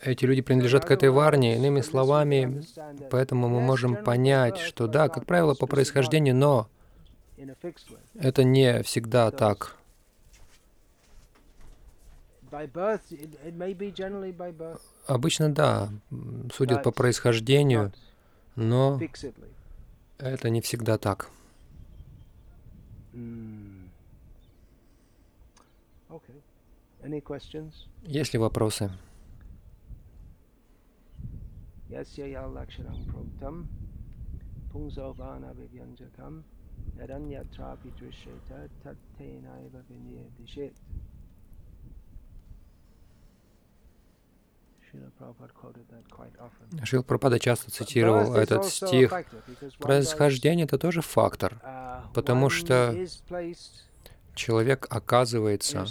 [0.03, 1.57] эти люди принадлежат к этой варне.
[1.57, 2.63] Иными словами,
[3.11, 6.69] поэтому мы можем понять, что да, как правило, по происхождению, но
[8.15, 9.77] это не всегда так.
[15.07, 15.91] Обычно да,
[16.53, 17.93] судят по происхождению,
[18.57, 19.01] но
[20.19, 21.31] это не всегда так.
[28.03, 28.91] Есть ли вопросы?
[36.97, 40.27] Yadanyatrapi drisheta tattenaiva vinir
[46.85, 49.13] Шил Прабхупада часто цитировал этот стих.
[49.79, 52.95] Происхождение— это тоже фактор, uh, потому что
[54.35, 55.87] человек оказывается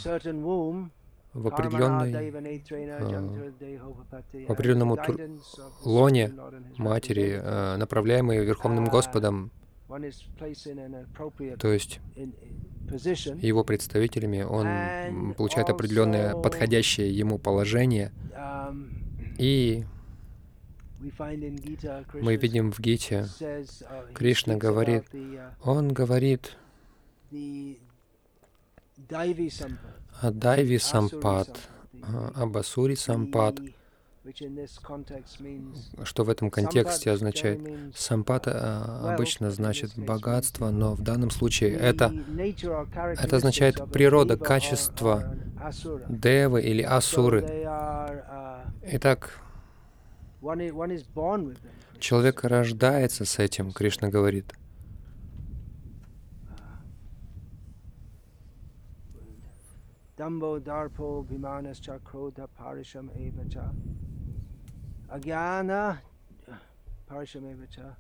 [1.34, 3.42] в определенной, э,
[4.48, 5.00] в определенном
[5.84, 6.34] лоне
[6.78, 9.52] матери, э, направляемой Верховным uh, Господом,
[11.60, 12.00] то есть
[13.42, 18.90] его представителями, он получает определенное подходящее ему положение, um,
[19.38, 19.86] и
[22.14, 23.28] Мы видим в Гите,
[24.14, 25.06] Кришна говорит,
[25.64, 26.56] он говорит
[30.22, 31.58] о Дайви Сампад,
[32.36, 33.60] об Асури Сампад,
[36.04, 37.60] что в этом контексте означает.
[37.96, 42.14] Сампад а, обычно значит богатство, но в данном случае это,
[43.18, 45.36] это означает природа, качество
[46.08, 47.66] девы или асуры.
[48.84, 49.40] Итак,
[52.00, 54.54] человек рождается с этим, Кришна говорит.
[60.22, 63.74] Дамбо дарпо биманасча крода паришам эвача
[65.10, 65.98] Agyana
[67.08, 67.96] Parishamevacha.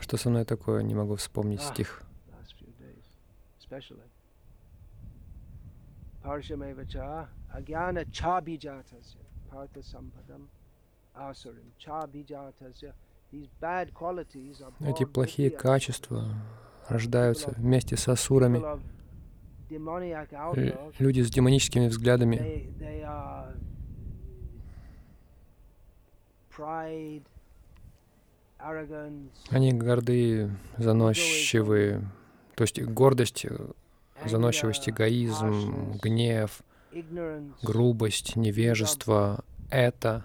[0.00, 0.82] Что со мной такое?
[0.82, 2.02] Не могу вспомнить стих.
[6.22, 10.48] Parishamevacha Agyana Chabijatasya Partha Sampadam
[11.14, 11.72] Asurim.
[11.78, 12.92] Chabijatasya
[14.80, 16.24] Эти плохие качества
[16.88, 18.62] рождаются вместе с асурами,
[20.98, 22.66] люди с демоническими взглядами,
[29.50, 32.02] они горды, заносчивые,
[32.56, 33.46] то есть гордость,
[34.24, 36.62] заносчивость, эгоизм, гнев,
[37.62, 40.24] грубость, невежество— это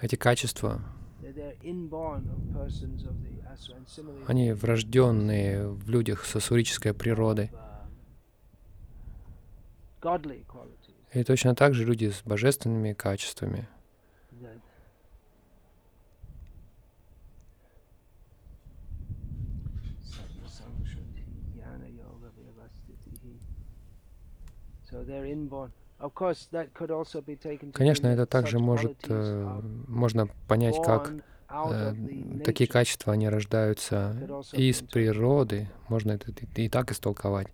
[0.00, 0.82] эти качества,
[4.26, 7.50] они врожденные в людях с асурической природой.
[11.12, 13.68] И точно так же люди с божественными качествами.
[27.72, 31.12] Конечно, это также может, э, можно понять, как
[31.52, 31.94] Э,
[32.44, 34.16] такие качества, они рождаются
[34.52, 35.68] из природы.
[35.88, 37.48] Можно это и так истолковать.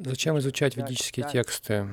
[0.00, 1.88] Зачем изучать ведические тексты?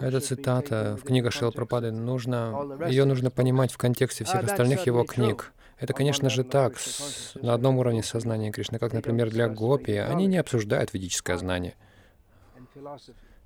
[0.00, 5.52] Эта цитата в книгах Шилпрапады, нужно, ее нужно понимать в контексте всех остальных его книг.
[5.78, 10.26] Это, конечно же, так, с, на одном уровне сознания Кришны, как, например, для гопи, они
[10.26, 11.74] не обсуждают ведическое знание,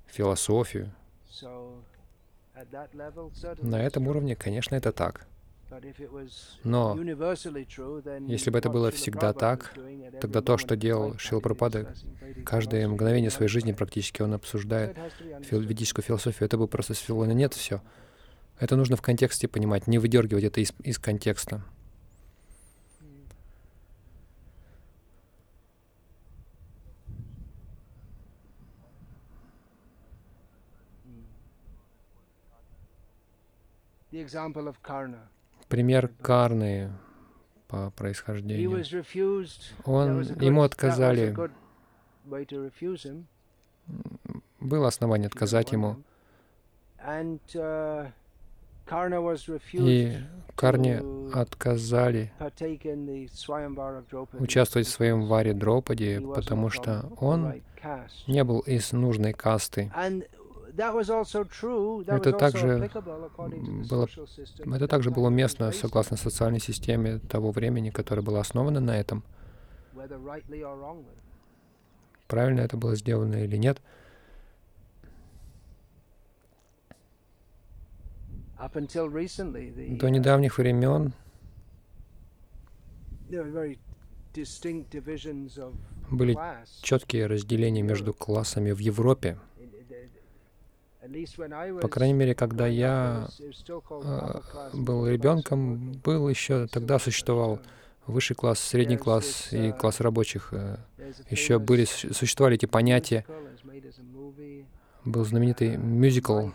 [0.07, 0.91] философию.
[3.61, 5.25] На этом уровне, конечно, это так.
[6.63, 6.97] Но
[8.27, 9.73] если бы это было всегда так,
[10.25, 11.93] тогда то, что делал Шил Пропада,
[12.45, 14.97] каждое мгновение своей жизни практически он обсуждает
[15.51, 17.81] ведическую философию, это бы просто свело на нет все.
[18.59, 21.63] Это нужно в контексте понимать, не выдергивать это из, из контекста.
[35.67, 36.89] Пример Карны
[37.67, 38.83] по происхождению.
[39.85, 41.35] Он, ему отказали.
[44.59, 45.97] Было основание отказать ему.
[46.97, 48.11] Uh,
[49.73, 50.17] И
[50.55, 51.03] Карне
[51.33, 52.31] отказали
[54.39, 57.61] участвовать в своем варе Дропаде, потому что он
[58.27, 59.91] не был из нужной касты.
[60.77, 62.89] Это также
[63.89, 64.07] было,
[64.75, 69.23] это также было уместно согласно социальной системе того времени, которая была основана на этом.
[72.27, 73.81] Правильно это было сделано или нет.
[78.57, 81.13] До недавних времен
[86.11, 86.37] были
[86.81, 89.37] четкие разделения между классами в Европе.
[91.81, 94.41] По крайней мере, когда я э,
[94.73, 97.59] был ребенком, был еще, тогда существовал
[98.07, 100.49] высший класс, средний класс и класс рабочих.
[100.51, 100.77] Э,
[101.29, 103.25] еще были, существовали эти понятия.
[105.03, 106.49] был знаменитый мюзикл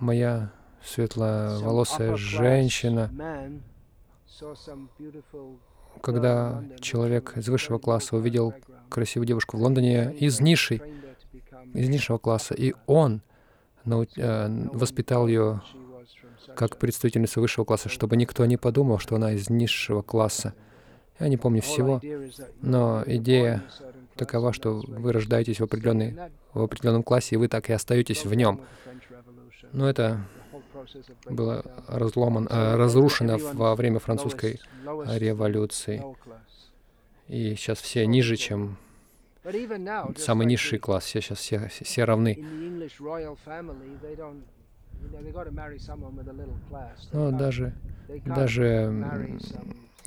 [0.00, 0.52] «Моя
[0.82, 3.10] светловолосая женщина»,
[6.00, 8.54] когда человек из высшего класса увидел
[8.88, 10.82] красивую девушку в Лондоне из низшей,
[11.74, 13.22] из низшего класса, и он
[13.84, 15.62] э, воспитал ее
[16.54, 20.54] как представительницу высшего класса, чтобы никто не подумал, что она из низшего класса.
[21.18, 22.00] Я не помню всего,
[22.60, 23.62] но идея
[24.16, 26.16] такова, что вы рождаетесь в, определенной,
[26.52, 28.60] в определенном классе, и вы так и остаетесь в нем.
[29.72, 30.20] Но это
[31.26, 36.02] было разломано, э, разрушено во время французской революции.
[37.28, 38.76] И сейчас все ниже, чем
[40.18, 41.04] самый низший класс.
[41.04, 42.38] Все сейчас все, все равны.
[47.12, 47.72] Но даже,
[48.24, 49.38] даже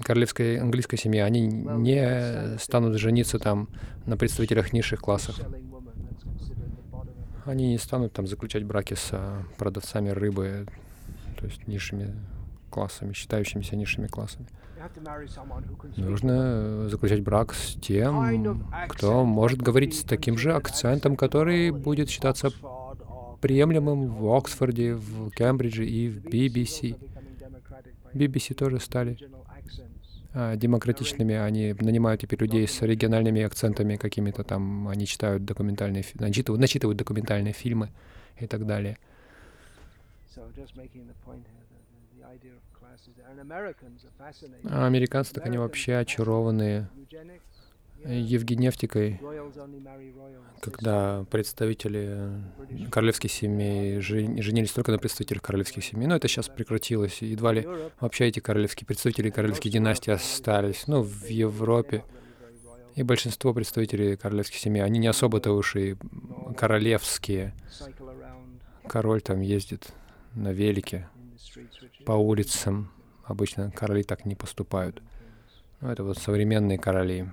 [0.02, 3.68] королевской английской семьи, они не станут жениться там
[4.06, 5.40] на представителях низших классов.
[7.46, 9.12] Они не станут там заключать браки с
[9.58, 10.66] продавцами рыбы,
[11.38, 12.16] то есть низшими
[12.72, 14.48] классами, считающимися низшими классами.
[15.98, 22.52] Нужно заключать брак с тем, кто может говорить с таким же акцентом, который будет считаться
[23.42, 26.98] приемлемым в Оксфорде, в Кембридже и в BBC.
[28.14, 29.18] BBC тоже стали
[30.34, 31.36] а, демократичными.
[31.36, 34.88] Они нанимают теперь людей с региональными акцентами какими-то там.
[34.88, 37.90] Они читают документальные, начитывают, начитывают документальные фильмы
[38.40, 38.98] и так далее.
[44.70, 46.90] А американцы, так они вообще очарованные
[48.06, 49.20] Евгеневтикой,
[50.62, 52.30] когда представители
[52.92, 56.06] королевских семей женились только на представителях королевских семей.
[56.08, 57.22] Но это сейчас прекратилось.
[57.22, 57.68] Едва ли
[58.00, 60.88] вообще эти королевские представители королевских династий остались.
[60.88, 62.04] Ну, в Европе.
[62.94, 65.98] И большинство представителей королевских семей, они не особо-то уж и
[66.56, 67.54] королевские.
[68.88, 69.88] Король там ездит
[70.34, 71.10] на велике
[72.06, 72.92] по улицам.
[73.24, 75.02] Обычно короли так не поступают.
[75.82, 77.30] Ну, это вот современные короли.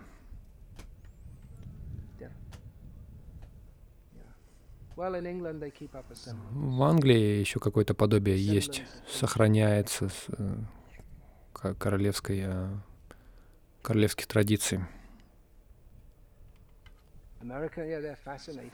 [6.50, 12.68] В Англии еще какое-то подобие есть, сохраняется с, э, королевской, э,
[13.82, 14.80] королевских традиций.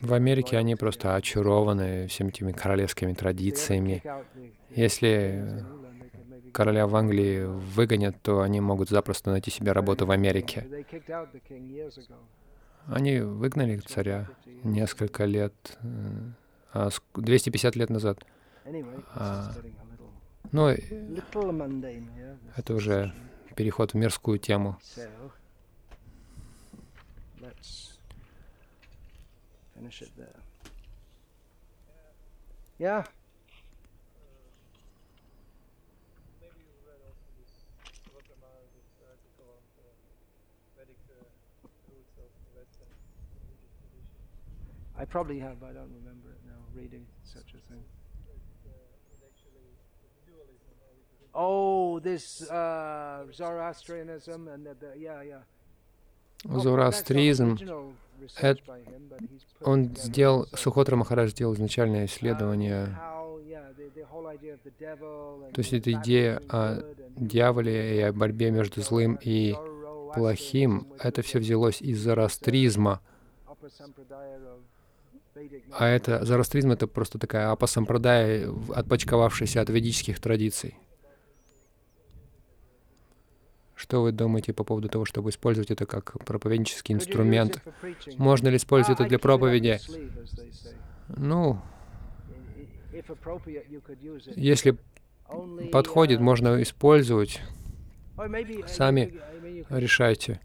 [0.00, 4.02] В Америке они просто очарованы всеми этими королевскими традициями.
[4.70, 5.64] Если
[6.52, 10.66] короля в Англии выгонят, то они могут запросто найти себе работу в Америке.
[12.86, 14.28] Они выгнали царя
[14.64, 15.78] несколько лет,
[17.14, 18.24] 250 э, а лет назад.
[19.14, 19.52] А,
[20.52, 20.70] но
[22.56, 23.12] это уже
[23.54, 24.78] переход в мирскую тему.
[32.78, 33.04] Yeah.
[44.96, 47.82] I probably have, but I don't remember it now, reading such a thing.
[51.34, 55.38] Oh, this uh, Zoroastrianism and the, the yeah, yeah.
[56.44, 57.58] Зороастризм,
[58.36, 58.60] это,
[59.60, 62.96] он сделал, Сухотра Махарадж сделал изначальное исследование,
[65.52, 66.82] то есть эта идея о
[67.16, 69.54] дьяволе и о борьбе между злым и
[70.14, 73.00] плохим, это все взялось из зороастризма,
[75.72, 80.76] а это зарастризм— это просто такая апасампрадая, отпочковавшаяся от ведических традиций.
[83.78, 87.62] Что вы думаете по поводу того, чтобы использовать это как проповеднический инструмент?
[88.16, 89.78] Можно ли использовать это для проповеди?
[91.16, 91.60] Ну,
[94.34, 94.76] если
[95.70, 97.40] подходит, можно использовать.
[98.66, 99.14] Сами
[99.70, 100.40] решайте.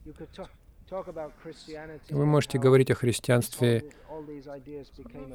[2.09, 3.85] Вы можете говорить о христианстве,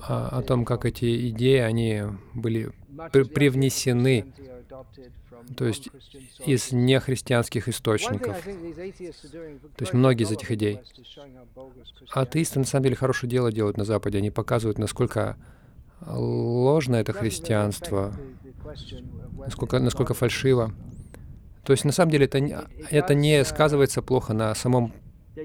[0.03, 2.05] о, о том, как эти идеи, они
[2.35, 2.71] были
[3.13, 4.33] при привнесены,
[5.57, 5.89] то есть
[6.45, 8.41] из нехристианских источников.
[8.43, 10.81] То есть многие из этих идей.
[12.11, 14.19] Атеисты на самом деле хорошее дело делают на Западе.
[14.19, 15.37] Они показывают, насколько
[16.07, 18.15] ложно это христианство,
[19.39, 20.73] насколько, насколько фальшиво.
[21.65, 24.95] То есть на самом деле это, это не сказывается плохо на самом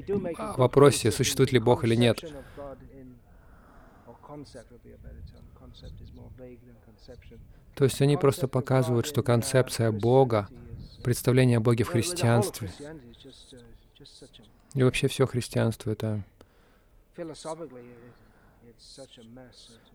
[0.02, 2.24] в вопросе, существует ли Бог или нет.
[7.76, 10.48] То есть они просто показывают, что концепция Бога,
[11.04, 12.72] представление о Боге в христианстве,
[14.74, 16.24] и вообще все христианство— это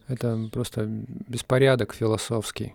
[0.07, 2.74] Это просто беспорядок философский.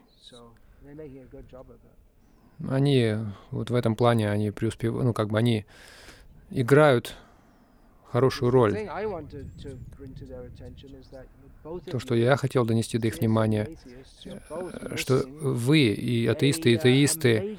[2.70, 3.16] Они
[3.52, 5.66] вот в этом плане, они преуспевают, ну как бы они
[6.54, 7.16] играют
[8.12, 8.78] хорошую роль.
[11.90, 13.70] То, что я хотел донести до их внимания,
[14.26, 17.58] э, что вы и атеисты, и атеисты,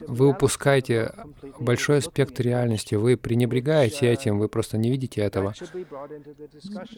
[0.00, 1.12] вы упускаете
[1.58, 5.54] большой аспект реальности, вы пренебрегаете этим, вы просто не видите этого.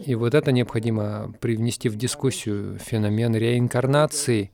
[0.05, 4.53] И вот это необходимо привнести в дискуссию феномен реинкарнации,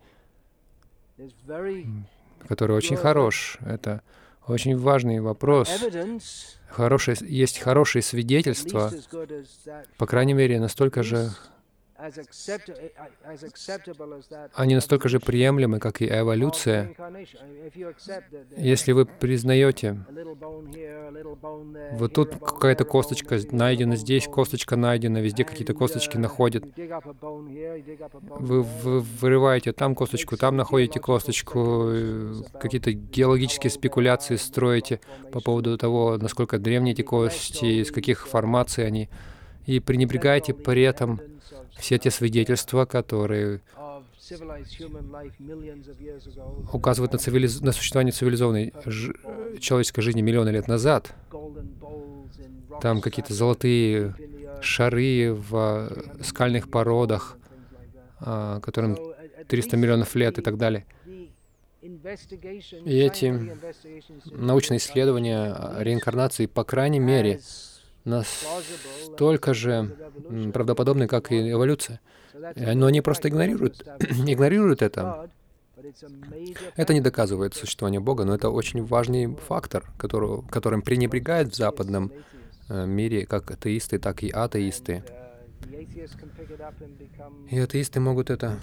[2.47, 3.59] который очень хорош.
[3.67, 4.03] Это
[4.47, 5.69] очень важный вопрос.
[6.69, 8.91] Хорошее, есть хорошие свидетельства,
[9.97, 11.31] по крайней мере, настолько же
[14.55, 16.95] они настолько же приемлемы, как и эволюция.
[18.57, 20.05] Если вы признаете,
[21.93, 26.65] вот тут какая-то косточка найдена, здесь косточка найдена, везде какие-то косточки находят.
[28.39, 31.91] Вы, вы вырываете там косточку, там находите косточку,
[32.61, 35.01] какие-то геологические спекуляции строите
[35.33, 39.09] по поводу того, насколько древние эти кости, из каких формаций они,
[39.67, 41.21] и пренебрегаете при этом
[41.77, 43.61] все те свидетельства, которые
[46.73, 47.61] указывают на, цивилиз...
[47.61, 49.13] на существование цивилизованной ж...
[49.61, 51.15] человеческой жизни миллионы лет назад.
[52.81, 54.15] Там какие-то золотые
[54.63, 55.91] шары в
[56.23, 57.37] скальных породах,
[58.21, 58.97] а, которым
[59.47, 60.87] 300 миллионов лет и так далее.
[61.83, 63.27] И эти
[64.33, 67.41] научные исследования реинкарнации, по крайней мере,
[68.05, 69.97] настолько же
[70.53, 72.01] правдоподобны, как и эволюция.
[72.57, 73.87] Но они просто игнорируют,
[74.27, 75.31] игнорируют это.
[76.77, 82.11] Это не доказывает существование Бога, но это очень важный фактор, который, которым пренебрегают в западном
[82.69, 85.03] э, мире как атеисты, так и атеисты.
[87.51, 88.59] И атеисты могут это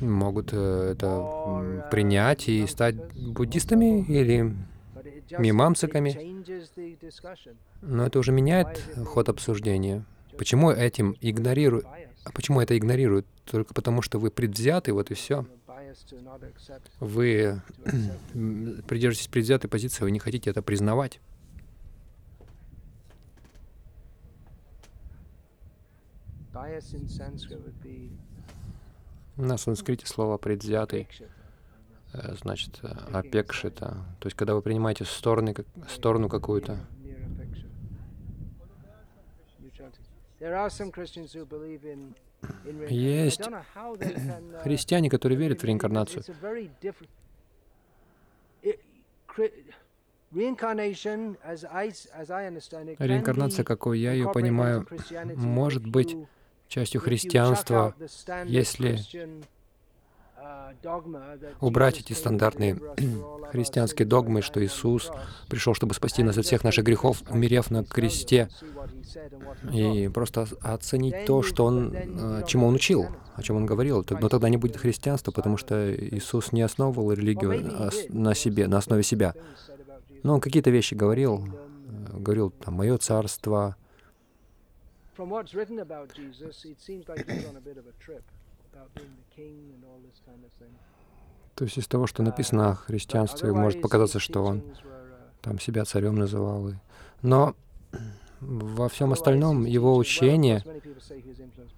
[0.00, 4.54] могут э, это принять и стать буддистами или
[5.30, 6.16] мимамсиками.
[7.82, 10.04] Но это уже меняет ход обсуждения.
[10.36, 11.86] Почему этим игнорируют?
[12.24, 13.26] А почему это игнорируют?
[13.44, 15.46] Только потому, что вы предвзяты, вот и все.
[17.00, 17.60] Вы
[18.86, 21.20] придерживаетесь предвзятой позиции, вы не хотите это признавать.
[29.36, 31.08] На санскрите слово «предвзятый»
[32.12, 34.04] значит, э, опекшита.
[34.18, 35.54] То есть, когда вы принимаете стороны,
[35.88, 36.78] сторону какую-то.
[42.88, 43.42] Есть
[44.62, 46.22] христиане, которые верят в реинкарнацию.
[52.98, 54.86] Реинкарнация, какой я ее понимаю,
[55.36, 56.16] может быть
[56.68, 57.94] частью христианства,
[58.44, 58.98] если
[61.60, 62.80] убрать эти стандартные
[63.50, 65.10] христианские догмы, что Иисус
[65.48, 68.48] пришел, чтобы спасти нас от всех наших грехов, умерев на кресте,
[69.72, 74.04] и просто оценить то, что Он, э, чему Он учил, о чем Он говорил.
[74.08, 79.02] Но тогда не будет христианства, потому что Иисус не основывал религию на себе, на основе
[79.02, 79.34] себя.
[80.22, 83.76] Но Он какие-то вещи говорил, э, говорил, там, «Мое царство»,
[91.58, 94.62] то есть из того, что написано о христианстве, может показаться, что он
[95.42, 96.70] там себя царем называл.
[97.20, 97.56] Но
[98.40, 100.62] во всем остальном его учение,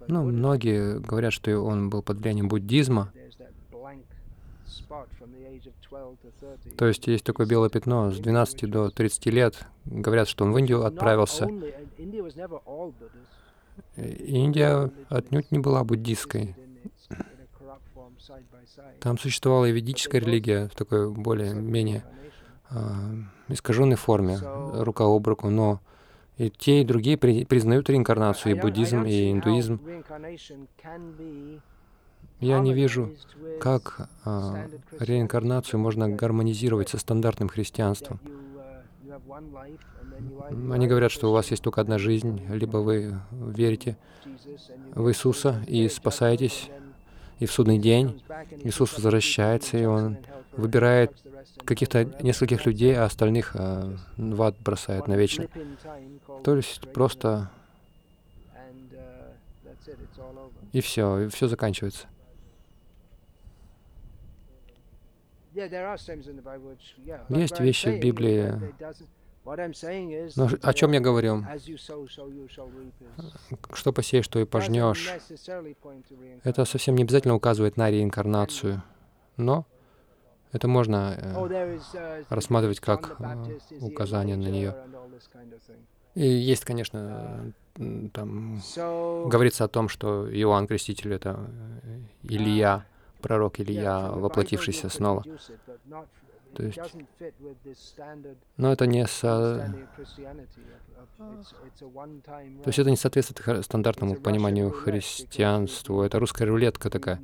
[0.06, 3.10] ну, многие говорят, что он был под влиянием буддизма.
[6.76, 9.66] То есть есть такое белое пятно с 12 до 30 лет.
[9.86, 11.48] Говорят, что он в Индию отправился.
[13.96, 16.54] Индия отнюдь не была буддистской.
[19.00, 22.04] Там существовала и ведическая религия в такой более-менее
[22.70, 22.76] э,
[23.48, 25.80] искаженной форме, рука об руку, но
[26.36, 29.80] и те, и другие при, признают реинкарнацию, и буддизм, и индуизм.
[32.40, 33.14] Я не вижу,
[33.60, 34.68] как э,
[34.98, 38.18] реинкарнацию можно гармонизировать со стандартным христианством.
[40.70, 43.98] Они говорят, что у вас есть только одна жизнь, либо вы верите
[44.94, 46.70] в Иисуса и спасаетесь,
[47.40, 48.22] и в судный день
[48.64, 50.18] Иисус возвращается, и Он
[50.52, 51.12] выбирает
[51.64, 55.48] каких-то нескольких людей, а остальных э, в ад бросает навечно.
[56.44, 57.50] То есть просто...
[60.72, 62.06] И все, и все заканчивается.
[67.28, 68.54] Есть вещи в Библии,
[69.44, 71.44] Но о чем я говорю?
[73.72, 75.10] Что посеешь, что и пожнешь.
[76.44, 78.82] Это совсем не обязательно указывает на реинкарнацию,
[79.36, 79.66] но
[80.52, 84.74] это можно э, рассматривать как э, указание на нее.
[86.14, 87.52] И есть, конечно,
[88.12, 88.60] там
[89.26, 91.48] говорится о том, что Иоанн Креститель— это
[91.84, 92.84] э, Илья,
[93.20, 95.24] пророк Илья, воплотившийся снова.
[96.54, 96.78] То есть,
[98.56, 99.72] но это не со...
[101.16, 106.02] То есть это не соответствует стандартному пониманию христианству.
[106.02, 107.20] Это русская рулетка такая.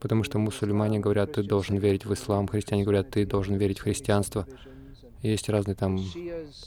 [0.00, 3.82] Потому что мусульмане говорят, ты должен верить в ислам, христиане говорят, ты должен верить в
[3.82, 4.46] христианство.
[5.22, 5.98] Есть разные там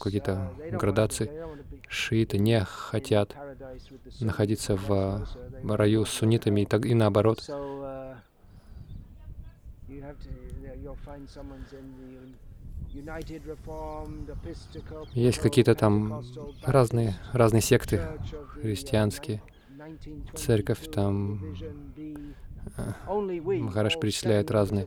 [0.00, 1.30] какие-то градации.
[1.88, 3.34] Шииты не хотят
[4.20, 5.26] находиться в
[5.64, 7.48] раю с суннитами и, так, и наоборот.
[15.12, 16.22] Есть какие-то там
[16.62, 18.00] разные, разные секты
[18.60, 19.42] христианские.
[20.34, 21.54] Церковь там
[22.76, 24.86] э, Махараш перечисляет разные.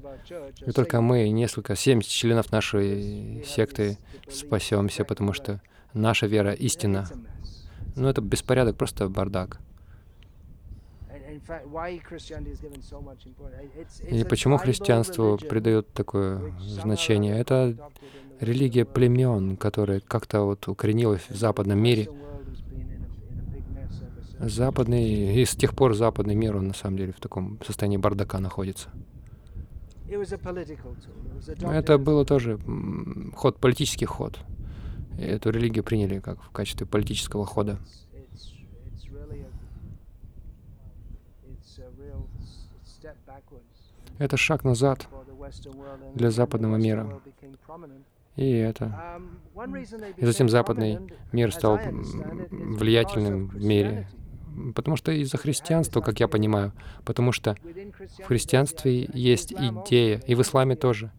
[0.66, 3.98] И только мы, несколько, 70 членов нашей секты
[4.30, 5.62] спасемся, потому что
[5.94, 7.08] наша вера истина.
[7.96, 9.60] Но это беспорядок, просто бардак.
[14.10, 17.38] И почему христианству придают такое значение?
[17.38, 17.76] Это
[18.40, 22.10] религия племен, которая как-то вот укоренилась в западном мире.
[24.40, 28.40] Западный, и с тех пор западный мир, он на самом деле в таком состоянии бардака
[28.40, 28.90] находится.
[31.62, 32.60] Это было тоже
[33.36, 34.40] ход, политический ход.
[35.20, 37.78] И эту религию приняли как в качестве политического хода.
[44.18, 45.08] Это шаг назад
[46.16, 47.22] для западного мира.
[48.36, 49.20] И это.
[50.18, 51.00] И затем западный
[51.32, 51.80] мир стал
[52.50, 54.08] влиятельным в мире.
[54.76, 56.74] Потому что из-за христианства, как я понимаю,
[57.06, 57.56] потому что
[58.20, 61.12] в христианстве есть идея, и в исламе тоже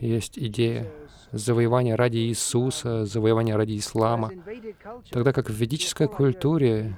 [0.00, 0.90] есть идея
[1.30, 4.32] завоевания ради Иисуса, завоевания ради ислама.
[5.10, 6.96] Тогда как в ведической культуре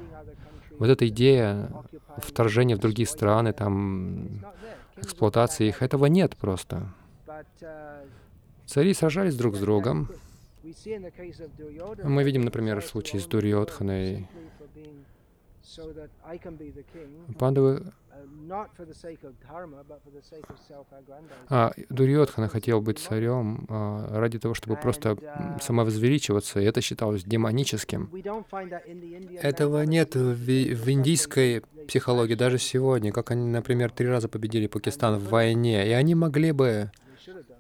[0.79, 1.71] вот эта идея
[2.19, 4.41] вторжения в другие страны, там,
[4.97, 5.83] эксплуатации их.
[5.83, 6.93] Этого нет просто.
[8.67, 10.09] Цари сражались друг с другом.
[12.03, 14.29] Мы видим, например, в случае с Дурьотханой.
[17.39, 17.93] Пандавы
[21.49, 25.17] а Дурьотхана хотел быть царем а, ради того, чтобы просто
[25.61, 28.11] самовозвеличиваться, и это считалось демоническим.
[29.41, 35.19] Этого нет в, в индийской психологии даже сегодня, как они, например, три раза победили Пакистан
[35.19, 36.91] в войне, и они могли бы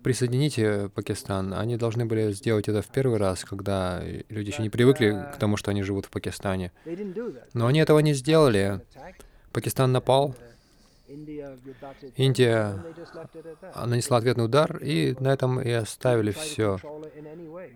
[0.04, 1.54] присоединить э, Пакистан.
[1.54, 5.56] Они должны были сделать это в первый раз, когда люди еще не привыкли к тому,
[5.56, 6.72] что они живут в Пакистане.
[7.54, 8.82] Но они этого не сделали.
[9.54, 10.34] Пакистан напал,
[12.16, 12.82] Индия
[13.76, 16.80] нанесла ответный удар, и на этом и оставили все.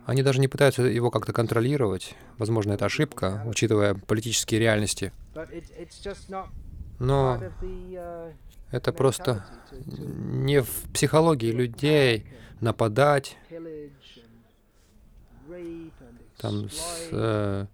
[0.05, 2.15] Они даже не пытаются его как-то контролировать.
[2.37, 5.13] Возможно, это ошибка, учитывая политические реальности.
[6.99, 7.41] Но
[8.71, 9.45] это просто
[9.85, 12.25] не в психологии людей
[12.59, 13.37] нападать,
[16.37, 17.65] там, с, э,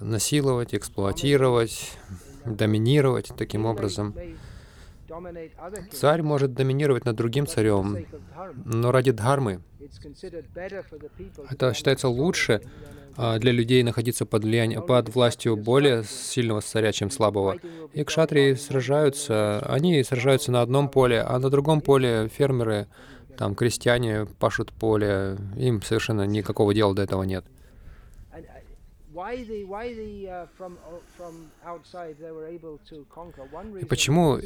[0.00, 1.92] насиловать, эксплуатировать,
[2.44, 4.14] доминировать таким образом.
[5.92, 8.06] Царь может доминировать над другим царем,
[8.64, 9.60] но ради дхармы.
[11.50, 12.62] Это считается лучше
[13.16, 17.56] а, для людей находиться под, влиянием, под властью более сильного царя, чем слабого.
[17.92, 22.86] И кшатрии сражаются, они сражаются на одном поле, а на другом поле фермеры,
[23.36, 27.44] там крестьяне пашут поле, им совершенно никакого дела до этого нет.
[33.80, 34.38] И почему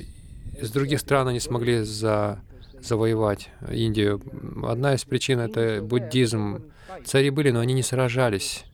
[0.60, 2.40] из других стран они смогли за,
[2.80, 4.20] завоевать Индию.
[4.64, 6.62] Одна из причин— это буддизм.
[7.04, 8.64] Цари были, но они не сражались.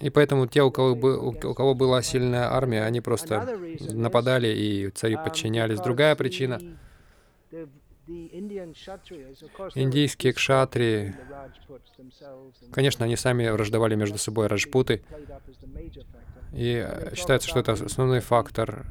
[0.00, 3.58] И поэтому те, у кого, у кого была сильная армия, они просто
[3.92, 5.80] нападали, и цари подчинялись.
[5.80, 6.60] Другая причина
[9.74, 11.14] Индийские кшатри,
[12.72, 15.02] конечно, они сами враждовали между собой раджпуты,
[16.52, 18.84] и считается, что это основной фактор.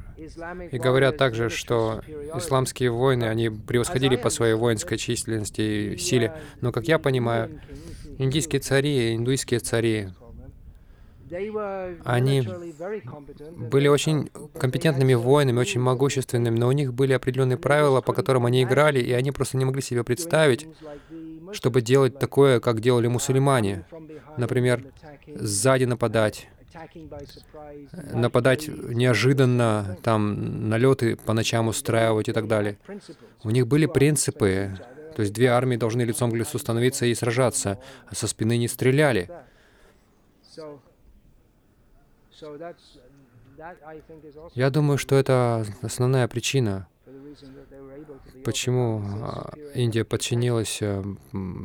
[0.72, 2.02] И говорят также, что
[2.34, 5.60] исламские войны, они превосходили по своей воинской численности
[5.94, 6.34] и силе.
[6.60, 7.60] Но, как я понимаю,
[8.18, 10.08] индийские цари, индуйские цари,
[12.04, 12.46] Они
[13.56, 18.62] были очень компетентными воинами, очень могущественными, но у них были определенные правила, по которым они
[18.62, 20.68] играли, и они просто не могли себе представить,
[21.52, 23.84] чтобы делать такое, как делали мусульмане.
[24.36, 24.84] Например,
[25.34, 26.48] сзади нападать,
[28.12, 32.78] нападать неожиданно, там налеты по ночам устраивать и так далее.
[33.42, 34.78] У них были принципы,
[35.16, 38.68] то есть две армии должны лицом к лицу становиться и сражаться, а со спины не
[38.68, 39.30] стреляли.
[44.54, 46.88] Я думаю, что это основная причина,
[48.44, 51.02] почему а, Индия подчинилась, э,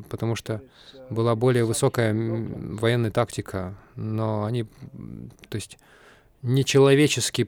[0.09, 0.61] потому что
[1.09, 5.77] была более высокая военная тактика, но они, то есть,
[6.41, 7.47] нечеловеческие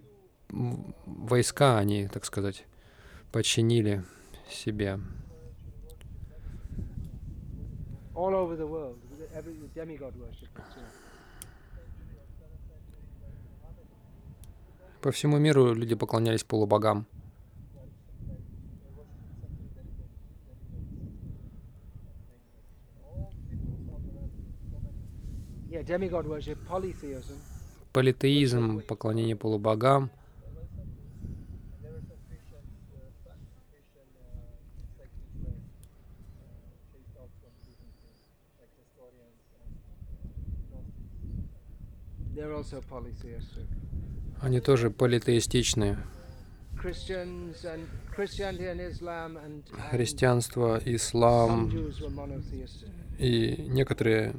[0.50, 2.66] войска они, так сказать,
[3.32, 4.04] подчинили
[4.50, 5.00] себе.
[8.16, 8.98] All over the world,
[9.34, 10.50] every demigod worship.
[15.02, 17.06] По всему миру люди поклонялись полубогам.
[27.94, 30.12] Политеизм, поклонение полубогам.
[42.36, 43.68] They're also polytheistic.
[44.42, 45.98] Они тоже политеистичны.
[49.92, 51.72] Христианство, ислам
[53.18, 54.36] и некоторые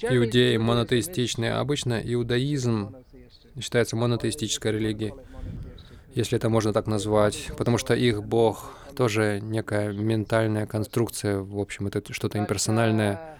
[0.00, 1.50] иудеи монотеистичны.
[1.50, 2.96] Обычно иудаизм
[3.60, 5.12] считается монотеистической религией,
[6.14, 11.86] если это можно так назвать, потому что их Бог тоже некая ментальная конструкция, в общем,
[11.86, 13.38] это что-то имперсональное.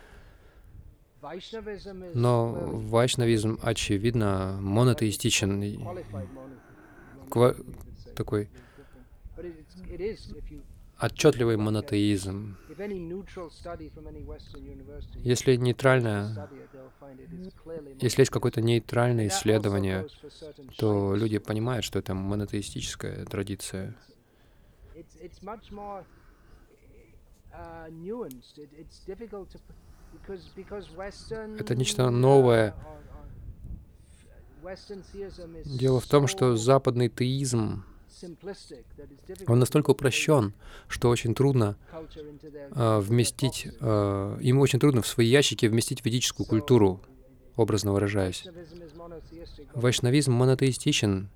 [2.14, 2.52] Но
[2.88, 5.60] вайшнавизм, очевидно, монотеистичен,
[7.30, 7.56] ква-
[8.14, 8.48] такой
[11.00, 12.56] отчетливый монотеизм.
[15.24, 16.48] Если нейтральное,
[18.00, 20.06] если есть какое-то нейтральное исследование,
[20.78, 23.94] то люди понимают, что это монотеистическая традиция.
[31.58, 32.74] Это нечто новое.
[35.64, 37.84] Дело в том, что западный теизм,
[39.46, 40.54] он настолько упрощен,
[40.88, 47.00] что очень трудно э, вместить, э, ему очень трудно в свои ящики вместить ведическую культуру,
[47.56, 48.46] образно выражаясь.
[49.74, 51.28] Вайшнавизм монотеистичен,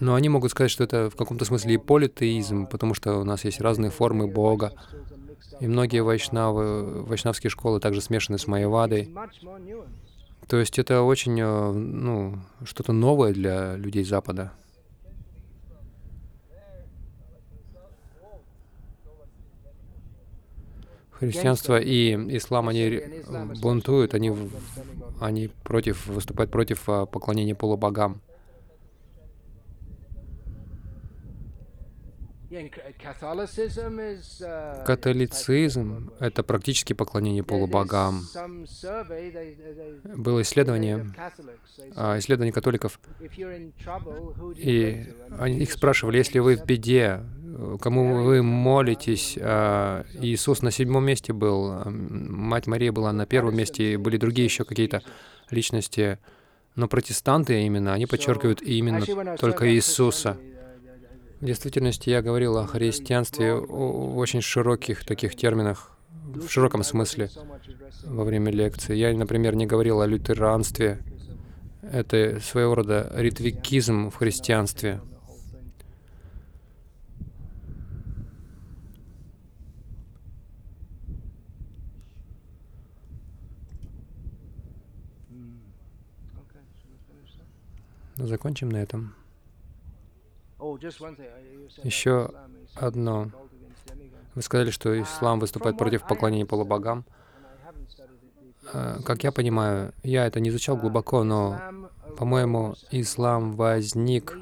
[0.00, 3.44] но они могут сказать, что это в каком-то смысле и политеизм, потому что у нас
[3.44, 4.72] есть разные формы Бога.
[5.60, 9.14] И многие вайшнавы, вайшнавские школы также смешаны с майявадой.
[10.48, 14.52] То есть это очень, э, ну, что-то новое для людей Запада.
[21.12, 23.00] Христианство и ислам, они
[23.62, 24.36] бунтуют, они,
[25.20, 28.14] они против, выступают против э, поклонения полубогам.
[28.14, 28.32] Uh,
[34.84, 38.24] Католицизм— это практически поклонение полубогам.
[40.16, 41.14] Было исследование,
[41.96, 43.00] а, исследование католиков,
[44.56, 45.06] и
[45.38, 47.20] они их спрашивали, если вы в беде,
[47.80, 53.96] кому вы молитесь, а, Иисус на седьмом месте был, Мать Мария была на первом месте,
[53.96, 55.02] были другие еще какие-то
[55.50, 56.18] личности,
[56.74, 60.36] но протестанты именно, они подчеркивают именно только Иисуса.
[61.42, 65.90] В действительности я говорил о христианстве в очень широких таких терминах,
[66.24, 67.30] в широком смысле
[68.04, 68.94] во время лекции.
[68.94, 71.00] Я, например, не говорил о лютеранстве.
[71.82, 75.00] Это своего рода ритвикизм в христианстве.
[88.14, 89.16] Закончим на этом.
[91.82, 92.30] Еще
[92.74, 93.30] одно.
[94.34, 97.04] Вы сказали, что ислам выступает против поклонения полубогам.
[98.72, 101.60] А, как я понимаю, я это не изучал глубоко, но,
[102.16, 104.38] по-моему, ислам возник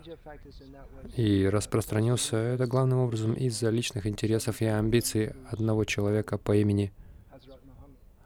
[1.17, 6.93] и распространился это главным образом из-за личных интересов и амбиций одного человека по имени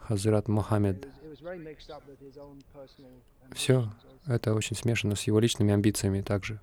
[0.01, 1.09] Хазрат Мухаммед.
[3.53, 3.89] Все
[4.27, 6.61] это очень смешано с его личными амбициями также.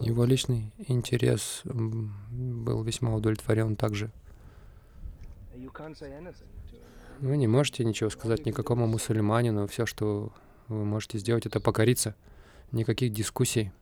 [0.00, 4.10] Его личный интерес был весьма удовлетворен также.
[7.20, 9.66] Вы не можете ничего сказать никакому мусульманину.
[9.66, 10.32] Все, что
[10.68, 12.14] вы можете сделать, это покориться.
[12.72, 13.72] Никаких дискуссий.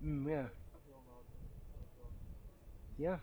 [0.00, 0.48] Yeah.
[2.98, 3.20] Yeah.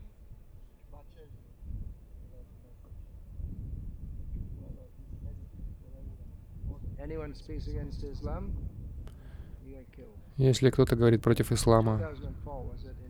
[10.37, 12.09] Если кто-то говорит против ислама,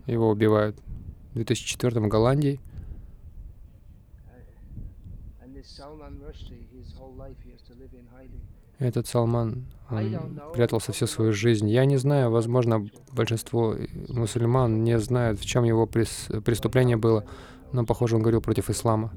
[0.08, 0.76] его убивают.
[1.32, 2.60] В 2004 в Голландии
[8.80, 11.70] этот Салман, он прятался всю свою жизнь.
[11.70, 13.76] Я не знаю, возможно, большинство
[14.10, 17.26] мусульман не знают, в чем его преступление было,
[17.72, 19.14] но, похоже, он говорил против ислама.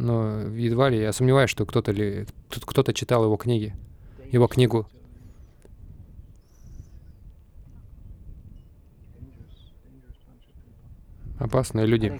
[0.00, 3.74] Но едва ли, я сомневаюсь, что кто-то ли, кто-то читал его книги,
[4.32, 4.88] его книгу.
[11.38, 12.18] Опасные люди.